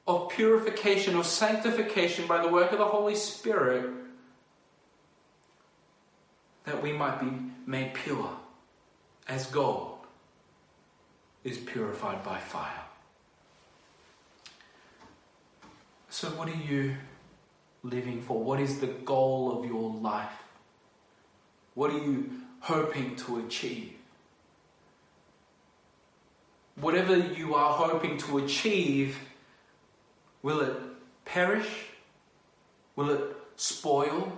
of 0.06 0.28
purification, 0.30 1.16
of 1.16 1.26
sanctification 1.26 2.26
by 2.26 2.42
the 2.42 2.48
work 2.48 2.72
of 2.72 2.78
the 2.78 2.84
Holy 2.84 3.14
Spirit, 3.14 3.88
that 6.64 6.82
we 6.82 6.92
might 6.92 7.20
be 7.20 7.30
made 7.66 7.94
pure 7.94 8.30
as 9.28 9.46
gold 9.46 9.98
is 11.44 11.58
purified 11.58 12.22
by 12.22 12.38
fire. 12.38 12.84
So, 16.08 16.28
what 16.28 16.48
are 16.48 16.62
you 16.72 16.94
living 17.82 18.22
for? 18.22 18.42
What 18.42 18.60
is 18.60 18.80
the 18.80 18.86
goal 18.86 19.58
of 19.58 19.64
your 19.64 19.90
life? 19.94 20.42
What 21.74 21.90
are 21.90 21.98
you 21.98 22.30
hoping 22.60 23.16
to 23.16 23.38
achieve? 23.38 23.94
Whatever 26.76 27.16
you 27.16 27.54
are 27.54 27.72
hoping 27.72 28.18
to 28.18 28.38
achieve, 28.38 29.16
Will 30.42 30.60
it 30.60 30.76
perish? 31.24 31.86
Will 32.96 33.10
it 33.10 33.36
spoil? 33.56 34.36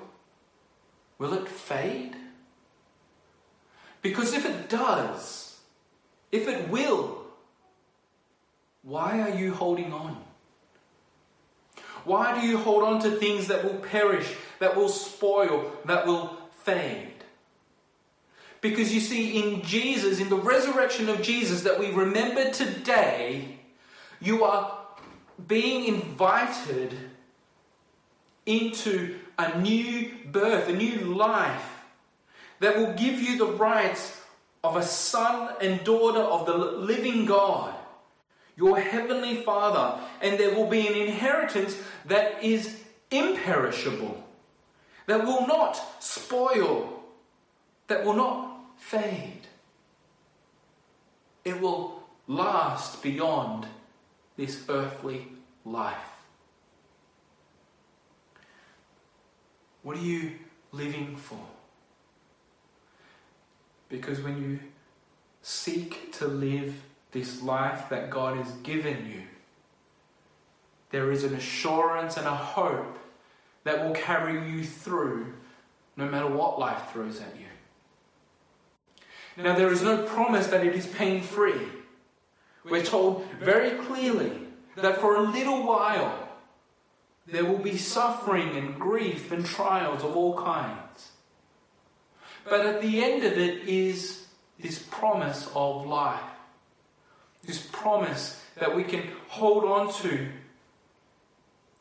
Will 1.19 1.35
it 1.35 1.49
fade? 1.49 2.17
Because 4.03 4.35
if 4.35 4.45
it 4.45 4.69
does, 4.69 5.59
if 6.31 6.49
it 6.49 6.69
will, 6.69 7.25
why 8.83 9.21
are 9.21 9.35
you 9.35 9.55
holding 9.55 9.93
on? 9.93 10.23
Why 12.05 12.39
do 12.39 12.47
you 12.47 12.59
hold 12.59 12.83
on 12.83 13.01
to 13.03 13.11
things 13.13 13.47
that 13.49 13.65
will 13.65 13.79
perish, 13.79 14.31
that 14.59 14.77
will 14.77 14.91
spoil, 14.91 15.73
that 15.87 16.07
will 16.07 16.37
fade? 16.65 17.09
Because 18.61 18.95
you 18.95 19.01
see, 19.01 19.43
in 19.43 19.63
Jesus, 19.63 20.21
in 20.21 20.29
the 20.29 20.37
resurrection 20.37 21.09
of 21.09 21.23
Jesus 21.23 21.63
that 21.63 21.79
we 21.79 21.91
remember 21.91 22.51
today, 22.51 23.59
you 24.21 24.45
are 24.45 24.79
being 25.47 25.87
invited 25.87 26.95
into 28.47 29.19
a 29.39 29.59
new 29.61 30.11
birth, 30.31 30.69
a 30.69 30.73
new 30.73 30.99
life 31.15 31.83
that 32.61 32.77
will 32.77 32.93
give 32.95 33.21
you 33.21 33.37
the 33.37 33.47
rights 33.47 34.21
of 34.63 34.77
a 34.77 34.83
son 34.83 35.55
and 35.61 35.85
daughter 35.85 36.21
of 36.21 36.47
the 36.47 36.57
living 36.57 37.27
God, 37.27 37.75
your 38.57 38.79
heavenly 38.79 39.43
Father, 39.43 40.01
and 40.23 40.39
there 40.39 40.55
will 40.55 40.67
be 40.67 40.87
an 40.87 40.95
inheritance 40.95 41.77
that 42.07 42.43
is 42.43 42.81
imperishable, 43.11 44.25
that 45.07 45.25
will 45.25 45.47
not 45.47 46.03
spoil, 46.03 47.03
that 47.89 48.05
will 48.05 48.15
not 48.15 48.59
fade. 48.79 49.47
It 51.45 51.61
will 51.61 52.03
last 52.27 53.03
beyond 53.03 53.67
this 54.37 54.65
earthly 54.69 55.27
life. 55.65 56.14
What 59.85 59.99
are 59.99 60.01
you 60.01 60.33
living 60.73 61.15
for? 61.15 61.39
Because 63.89 64.19
when 64.21 64.43
you 64.43 64.59
seek 65.43 66.11
to 66.15 66.27
live 66.27 66.75
this 67.13 67.43
life 67.43 67.91
that 67.91 68.11
God 68.11 68.39
has 68.39 68.51
given 68.63 69.07
you, 69.07 69.23
there 70.91 71.13
is 71.13 71.23
an 71.23 71.35
assurance 71.35 72.17
and 72.17 72.27
a 72.27 72.35
hope 72.35 72.99
that 73.65 73.85
will 73.85 73.95
carry 73.95 74.51
you 74.51 74.65
through 74.65 75.33
no 75.97 76.07
matter 76.07 76.29
what 76.29 76.59
life 76.59 76.91
throws 76.91 77.21
at 77.21 77.37
you. 77.39 77.47
Now, 79.37 79.55
there 79.55 79.71
is 79.71 79.83
no 79.83 80.03
promise 80.03 80.47
that 80.47 80.65
it 80.65 80.75
is 80.75 80.87
pain 80.87 81.21
free. 81.21 81.61
We're 82.65 82.85
told 82.85 83.27
very 83.39 83.73
clearly 83.73 84.33
that 84.77 84.99
for 84.99 85.17
a 85.17 85.21
little 85.21 85.67
while 85.67 86.24
there 87.27 87.45
will 87.45 87.59
be 87.59 87.77
suffering 87.77 88.57
and 88.57 88.79
grief 88.79 89.33
and 89.33 89.45
trials 89.47 90.05
of 90.05 90.17
all 90.17 90.37
kinds. 90.37 91.11
But 92.45 92.67
at 92.67 92.83
the 92.83 93.03
end 93.03 93.25
of 93.25 93.39
it 93.39 93.67
is 93.69 94.27
this 94.59 94.79
promise 94.79 95.49
of 95.55 95.87
life, 95.87 96.21
this 97.45 97.67
promise 97.73 98.41
that 98.57 98.77
we 98.77 98.85
can 98.85 99.09
hold 99.29 99.65
on 99.65 99.93
to 100.03 100.29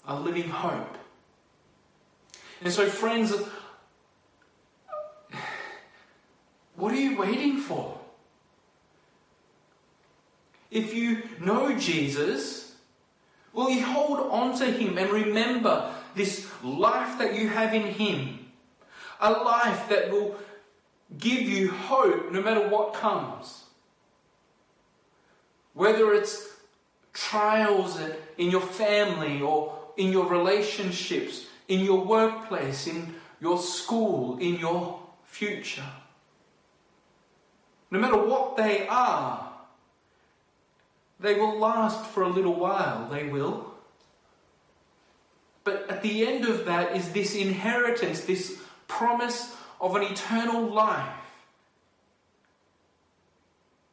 a 0.07 0.19
living 0.19 0.49
hope. 0.49 0.97
And 2.61 2.71
so, 2.71 2.87
friends, 2.87 3.33
what 6.75 6.93
are 6.93 6.99
you 6.99 7.17
waiting 7.17 7.57
for? 7.57 7.99
If 10.71 10.93
you 10.93 11.23
know 11.39 11.77
Jesus, 11.77 12.62
will 13.53 13.69
you 13.69 13.83
hold 13.83 14.19
on 14.31 14.57
to 14.57 14.65
him 14.65 14.97
and 14.97 15.09
remember 15.11 15.93
this 16.15 16.49
life 16.63 17.17
that 17.19 17.35
you 17.35 17.47
have 17.49 17.73
in 17.73 17.83
him? 17.83 18.39
A 19.21 19.31
life 19.31 19.87
that 19.89 20.11
will 20.11 20.35
give 21.17 21.41
you 21.41 21.71
hope 21.71 22.31
no 22.31 22.41
matter 22.41 22.67
what 22.67 22.93
comes. 22.93 23.63
Whether 25.73 26.13
it's 26.13 26.49
trials 27.13 27.99
in 28.37 28.49
your 28.49 28.61
family 28.61 29.41
or 29.41 29.79
in 29.97 30.11
your 30.11 30.27
relationships, 30.27 31.45
in 31.67 31.81
your 31.81 32.03
workplace, 32.03 32.87
in 32.87 33.13
your 33.39 33.59
school, 33.59 34.37
in 34.39 34.55
your 34.55 34.99
future. 35.25 35.85
No 37.91 37.99
matter 37.99 38.17
what 38.17 38.57
they 38.57 38.87
are, 38.87 39.52
they 41.23 41.35
will 41.35 41.57
last 41.57 42.05
for 42.07 42.21
a 42.23 42.27
little 42.27 42.53
while, 42.53 43.07
they 43.09 43.23
will. 43.23 43.73
But 45.63 45.89
at 45.89 46.03
the 46.03 46.27
end 46.27 46.43
of 46.43 46.65
that 46.65 46.97
is 46.97 47.13
this 47.13 47.33
inheritance, 47.33 48.25
this 48.25 48.61
promise 48.89 49.55
of 49.79 49.95
an 49.95 50.03
eternal 50.03 50.69
life 50.69 51.15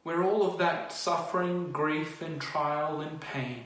where 0.03 0.21
all 0.23 0.45
of 0.45 0.57
that 0.57 0.91
suffering, 0.91 1.71
grief, 1.71 2.21
and 2.21 2.41
trial 2.41 2.99
and 2.99 3.21
pain 3.21 3.63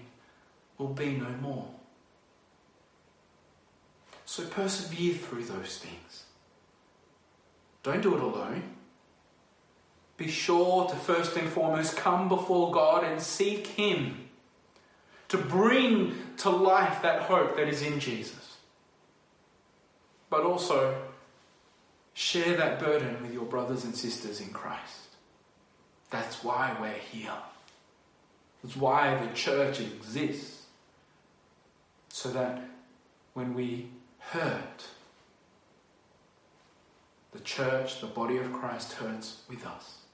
will 0.77 0.89
be 0.89 1.15
no 1.15 1.29
more. 1.41 1.67
So 4.25 4.45
persevere 4.45 5.15
through 5.15 5.45
those 5.45 5.79
things. 5.79 6.25
Don't 7.81 8.03
do 8.03 8.15
it 8.15 8.21
alone. 8.21 8.74
Be 10.17 10.29
sure 10.29 10.87
to 10.87 10.95
first 10.95 11.35
and 11.35 11.49
foremost 11.49 11.97
come 11.97 12.29
before 12.29 12.71
God 12.71 13.03
and 13.03 13.21
seek 13.21 13.67
Him 13.67 14.29
to 15.27 15.37
bring 15.37 16.15
to 16.37 16.49
life 16.49 17.01
that 17.01 17.23
hope 17.23 17.57
that 17.57 17.67
is 17.67 17.81
in 17.81 17.99
Jesus. 17.99 18.57
But 20.29 20.43
also, 20.43 20.95
share 22.13 22.55
that 22.57 22.79
burden 22.79 23.21
with 23.21 23.33
your 23.33 23.45
brothers 23.45 23.83
and 23.83 23.95
sisters 23.95 24.39
in 24.39 24.49
Christ. 24.49 25.09
That's 26.09 26.43
why 26.43 26.75
we're 26.79 26.93
here. 26.93 27.33
That's 28.63 28.77
why 28.77 29.15
the 29.23 29.33
church 29.33 29.81
exists. 29.81 30.63
So 32.09 32.29
that 32.31 32.61
when 33.33 33.53
we 33.53 33.89
hurt, 34.19 34.85
the 37.33 37.41
church, 37.41 37.99
the 37.99 38.07
body 38.07 38.37
of 38.37 38.53
Christ, 38.53 38.93
hurts 38.93 39.41
with 39.49 39.65
us. 39.65 40.04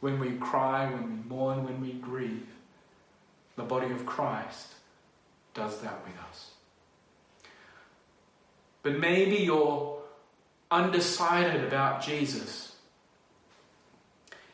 When 0.00 0.18
we 0.18 0.32
cry, 0.32 0.90
when 0.90 1.02
we 1.02 1.28
mourn, 1.28 1.64
when 1.64 1.80
we 1.80 1.92
grieve, 1.92 2.46
the 3.56 3.62
body 3.62 3.92
of 3.92 4.06
Christ 4.06 4.74
does 5.54 5.80
that 5.82 6.02
with 6.04 6.14
us. 6.28 6.50
But 8.82 8.98
maybe 8.98 9.36
you're 9.36 9.98
undecided 10.70 11.64
about 11.64 12.02
Jesus. 12.02 12.76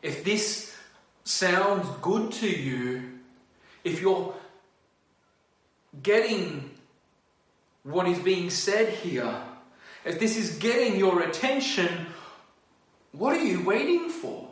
If 0.01 0.23
this 0.23 0.75
sounds 1.23 1.87
good 2.01 2.31
to 2.33 2.47
you, 2.47 3.19
if 3.83 4.01
you're 4.01 4.33
getting 6.03 6.71
what 7.83 8.07
is 8.07 8.19
being 8.19 8.49
said 8.49 8.89
here, 8.89 9.41
if 10.03 10.19
this 10.19 10.37
is 10.37 10.57
getting 10.57 10.97
your 10.97 11.21
attention, 11.21 12.07
what 13.11 13.35
are 13.35 13.43
you 13.43 13.63
waiting 13.63 14.09
for? 14.09 14.46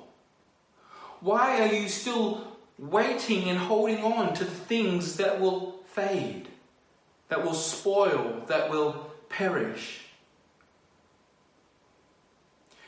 Why 1.26 1.60
are 1.60 1.74
you 1.74 1.90
still 1.90 2.46
waiting 2.78 3.50
and 3.50 3.58
holding 3.58 4.04
on 4.04 4.36
to 4.36 4.46
things 4.46 5.16
that 5.16 5.42
will 5.42 5.80
fade, 5.88 6.48
that 7.30 7.44
will 7.44 7.56
spoil, 7.56 8.44
that 8.46 8.70
will 8.70 9.10
perish? 9.28 10.02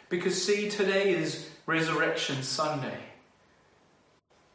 Because, 0.07 0.39
see, 0.39 0.69
today 0.69 1.15
is 1.15 1.49
Resurrection 1.65 2.43
Sunday. 2.43 2.99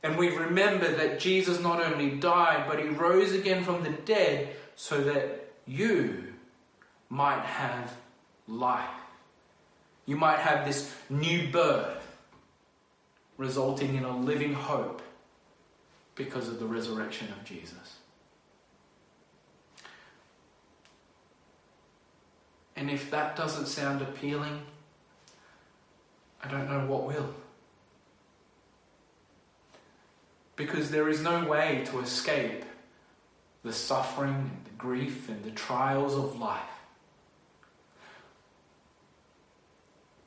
And 0.04 0.16
we 0.16 0.28
remember 0.28 0.88
that 0.98 1.18
Jesus 1.18 1.58
not 1.60 1.82
only 1.82 2.10
died, 2.10 2.66
but 2.68 2.78
he 2.78 2.86
rose 2.86 3.32
again 3.32 3.64
from 3.64 3.82
the 3.82 3.90
dead 3.90 4.54
so 4.76 5.00
that 5.00 5.52
you 5.66 6.22
might 7.08 7.42
have 7.42 7.92
life. 8.46 8.88
You 10.06 10.16
might 10.16 10.38
have 10.38 10.66
this 10.66 10.94
new 11.10 11.48
birth, 11.48 12.11
resulting 13.42 13.96
in 13.96 14.04
a 14.04 14.16
living 14.16 14.54
hope 14.54 15.02
because 16.14 16.46
of 16.46 16.60
the 16.60 16.64
resurrection 16.64 17.26
of 17.32 17.44
Jesus. 17.44 17.98
And 22.76 22.88
if 22.88 23.10
that 23.10 23.34
doesn't 23.34 23.66
sound 23.66 24.00
appealing, 24.00 24.62
I 26.40 26.48
don't 26.48 26.70
know 26.70 26.86
what 26.86 27.04
will. 27.04 27.34
Because 30.54 30.92
there 30.92 31.08
is 31.08 31.20
no 31.20 31.44
way 31.44 31.82
to 31.86 31.98
escape 31.98 32.64
the 33.64 33.72
suffering 33.72 34.34
and 34.34 34.64
the 34.66 34.78
grief 34.78 35.28
and 35.28 35.42
the 35.42 35.50
trials 35.50 36.14
of 36.14 36.38
life. 36.38 36.60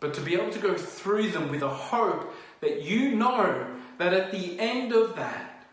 But 0.02 0.14
to 0.16 0.22
be 0.22 0.34
able 0.36 0.52
to 0.52 0.60
go 0.60 0.76
through 0.76 1.30
them 1.32 1.50
with 1.50 1.64
a 1.64 1.70
hope 1.70 2.34
that 2.66 2.82
you 2.82 3.16
know 3.16 3.68
that 4.00 4.12
at 4.12 4.32
the 4.32 4.60
end 4.60 4.92
of 4.92 5.16
that 5.16 5.68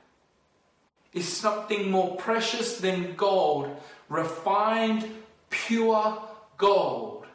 is 1.14 1.26
something 1.26 1.90
more 1.90 2.16
precious 2.16 2.78
than 2.78 3.14
gold, 3.14 3.74
refined, 4.10 5.08
pure 5.48 6.22
gold 6.58 7.26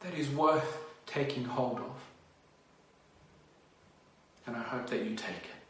that 0.00 0.14
is 0.14 0.28
worth 0.30 0.78
taking 1.04 1.44
hold 1.44 1.78
of. 1.78 1.92
And 4.46 4.56
I 4.56 4.62
hope 4.62 4.88
that 4.88 5.04
you 5.04 5.14
take 5.14 5.28
it. 5.28 5.60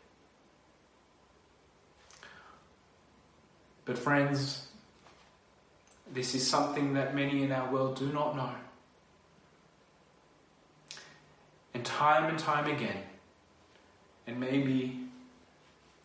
But, 3.84 3.99
friends, 3.99 4.68
this 6.12 6.36
is 6.36 6.49
something 6.49 6.95
that 6.95 7.16
many 7.16 7.43
in 7.43 7.51
our 7.51 7.70
world 7.72 7.97
do 7.97 8.12
not 8.12 8.36
know. 8.36 8.55
And 11.75 11.85
time 11.85 12.29
and 12.29 12.39
time 12.39 12.66
again, 12.66 13.03
and 14.27 14.41
maybe 14.41 14.99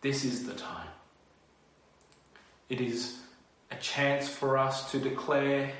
this 0.00 0.24
is 0.24 0.46
the 0.46 0.54
time, 0.54 0.88
it 2.68 2.80
is 2.80 3.18
a 3.70 3.76
chance 3.76 4.28
for 4.28 4.58
us 4.58 4.90
to 4.92 4.98
declare 4.98 5.72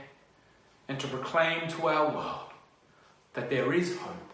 and 0.88 0.98
to 1.00 1.06
proclaim 1.06 1.68
to 1.68 1.88
our 1.88 2.10
world 2.12 2.52
that 3.34 3.50
there 3.50 3.72
is 3.72 3.96
hope, 3.98 4.32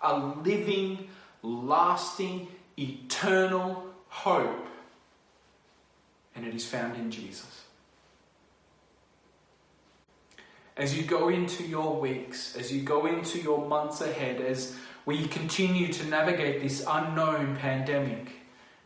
a 0.00 0.16
living, 0.18 1.08
lasting, 1.42 2.48
eternal 2.78 3.86
hope, 4.08 4.66
and 6.34 6.46
it 6.46 6.54
is 6.54 6.66
found 6.66 6.96
in 6.96 7.10
Jesus. 7.10 7.64
As 10.76 10.96
you 10.96 11.04
go 11.04 11.28
into 11.28 11.64
your 11.64 12.00
weeks, 12.00 12.56
as 12.56 12.72
you 12.72 12.82
go 12.82 13.06
into 13.06 13.38
your 13.38 13.66
months 13.66 14.00
ahead, 14.00 14.40
as 14.40 14.74
we 15.04 15.26
continue 15.28 15.92
to 15.92 16.06
navigate 16.06 16.62
this 16.62 16.84
unknown 16.88 17.56
pandemic 17.56 18.32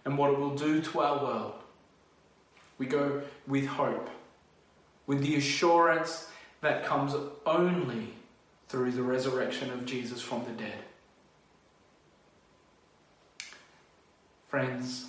and 0.04 0.18
what 0.18 0.32
it 0.32 0.38
will 0.38 0.56
do 0.56 0.82
to 0.82 1.00
our 1.00 1.22
world, 1.22 1.54
we 2.78 2.86
go 2.86 3.22
with 3.46 3.66
hope, 3.66 4.10
with 5.06 5.22
the 5.22 5.36
assurance 5.36 6.28
that 6.60 6.84
comes 6.84 7.14
only 7.44 8.14
through 8.68 8.90
the 8.90 9.02
resurrection 9.02 9.70
of 9.70 9.86
Jesus 9.86 10.20
from 10.20 10.44
the 10.44 10.50
dead. 10.50 10.78
Friends, 14.48 15.06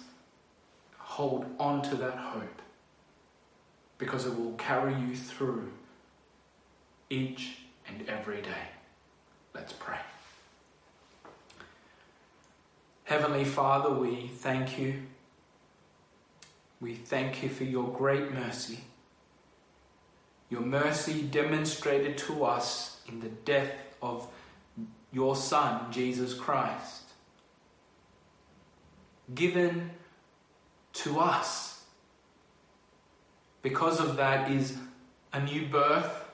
hold 0.98 1.46
on 1.60 1.82
to 1.82 1.96
that 1.96 2.18
hope 2.18 2.62
because 3.98 4.28
it 4.28 4.38
will 4.38 4.54
carry 4.54 4.94
you 4.94 5.16
through 5.16 5.72
each 7.10 7.58
and 7.88 8.08
every 8.08 8.42
day. 8.42 8.68
Let's 9.54 9.74
pray. 9.74 9.98
Heavenly 13.06 13.46
Father, 13.46 13.90
we 13.90 14.28
thank 14.28 14.78
you. 14.78 14.96
We 16.82 16.94
thank 16.94 17.42
you 17.42 17.50
for 17.50 17.64
your 17.64 17.88
great 17.88 18.34
mercy. 18.34 18.80
Your 20.50 20.62
mercy 20.62 21.24
demonstrated 21.24 22.18
to 22.20 22.46
us 22.46 23.02
in 23.08 23.20
the 23.20 23.30
death 23.30 23.72
of 24.02 24.28
your 25.12 25.36
Son, 25.36 25.92
Jesus 25.92 26.34
Christ. 26.34 27.04
Given 29.34 29.92
to 30.94 31.20
us. 31.20 31.84
Because 33.62 34.00
of 34.00 34.18
that 34.18 34.52
is 34.52 34.78
a 35.34 35.42
new 35.42 35.66
birth 35.66 36.27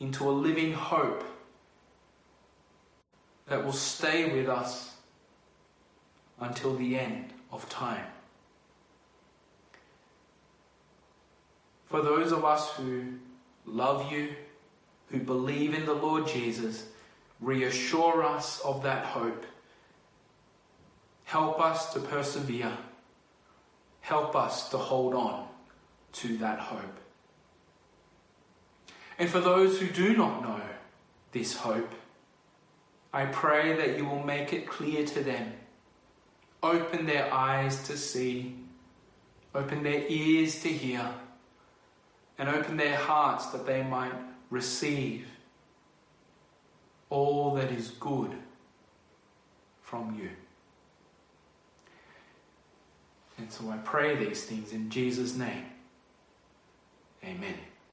into 0.00 0.28
a 0.28 0.32
living 0.32 0.72
hope 0.72 1.22
that 3.46 3.64
will 3.64 3.72
stay 3.72 4.32
with 4.32 4.48
us 4.48 4.94
until 6.40 6.74
the 6.74 6.98
end 6.98 7.32
of 7.52 7.68
time. 7.68 8.06
For 11.84 12.00
those 12.02 12.32
of 12.32 12.44
us 12.44 12.70
who 12.70 13.02
love 13.66 14.10
you, 14.10 14.28
who 15.08 15.18
believe 15.18 15.74
in 15.74 15.84
the 15.84 15.92
Lord 15.92 16.26
Jesus, 16.26 16.86
reassure 17.40 18.22
us 18.22 18.60
of 18.60 18.84
that 18.84 19.04
hope. 19.04 19.44
Help 21.24 21.60
us 21.60 21.92
to 21.92 22.00
persevere. 22.00 22.72
Help 24.00 24.36
us 24.36 24.70
to 24.70 24.78
hold 24.78 25.14
on 25.14 25.48
to 26.12 26.36
that 26.38 26.58
hope. 26.58 27.00
And 29.20 29.28
for 29.28 29.38
those 29.38 29.78
who 29.78 29.86
do 29.86 30.16
not 30.16 30.42
know 30.42 30.62
this 31.32 31.54
hope, 31.54 31.92
I 33.12 33.26
pray 33.26 33.76
that 33.76 33.98
you 33.98 34.06
will 34.06 34.24
make 34.24 34.54
it 34.54 34.66
clear 34.66 35.04
to 35.04 35.22
them. 35.22 35.52
Open 36.62 37.04
their 37.04 37.32
eyes 37.32 37.86
to 37.88 37.98
see, 37.98 38.56
open 39.54 39.82
their 39.82 40.06
ears 40.08 40.62
to 40.62 40.68
hear, 40.68 41.06
and 42.38 42.48
open 42.48 42.78
their 42.78 42.96
hearts 42.96 43.46
that 43.48 43.66
they 43.66 43.82
might 43.82 44.14
receive 44.48 45.26
all 47.10 47.54
that 47.56 47.70
is 47.70 47.90
good 47.90 48.32
from 49.82 50.18
you. 50.18 50.30
And 53.36 53.52
so 53.52 53.68
I 53.68 53.76
pray 53.78 54.16
these 54.16 54.44
things 54.44 54.72
in 54.72 54.88
Jesus' 54.88 55.34
name. 55.34 55.66
Amen. 57.22 57.69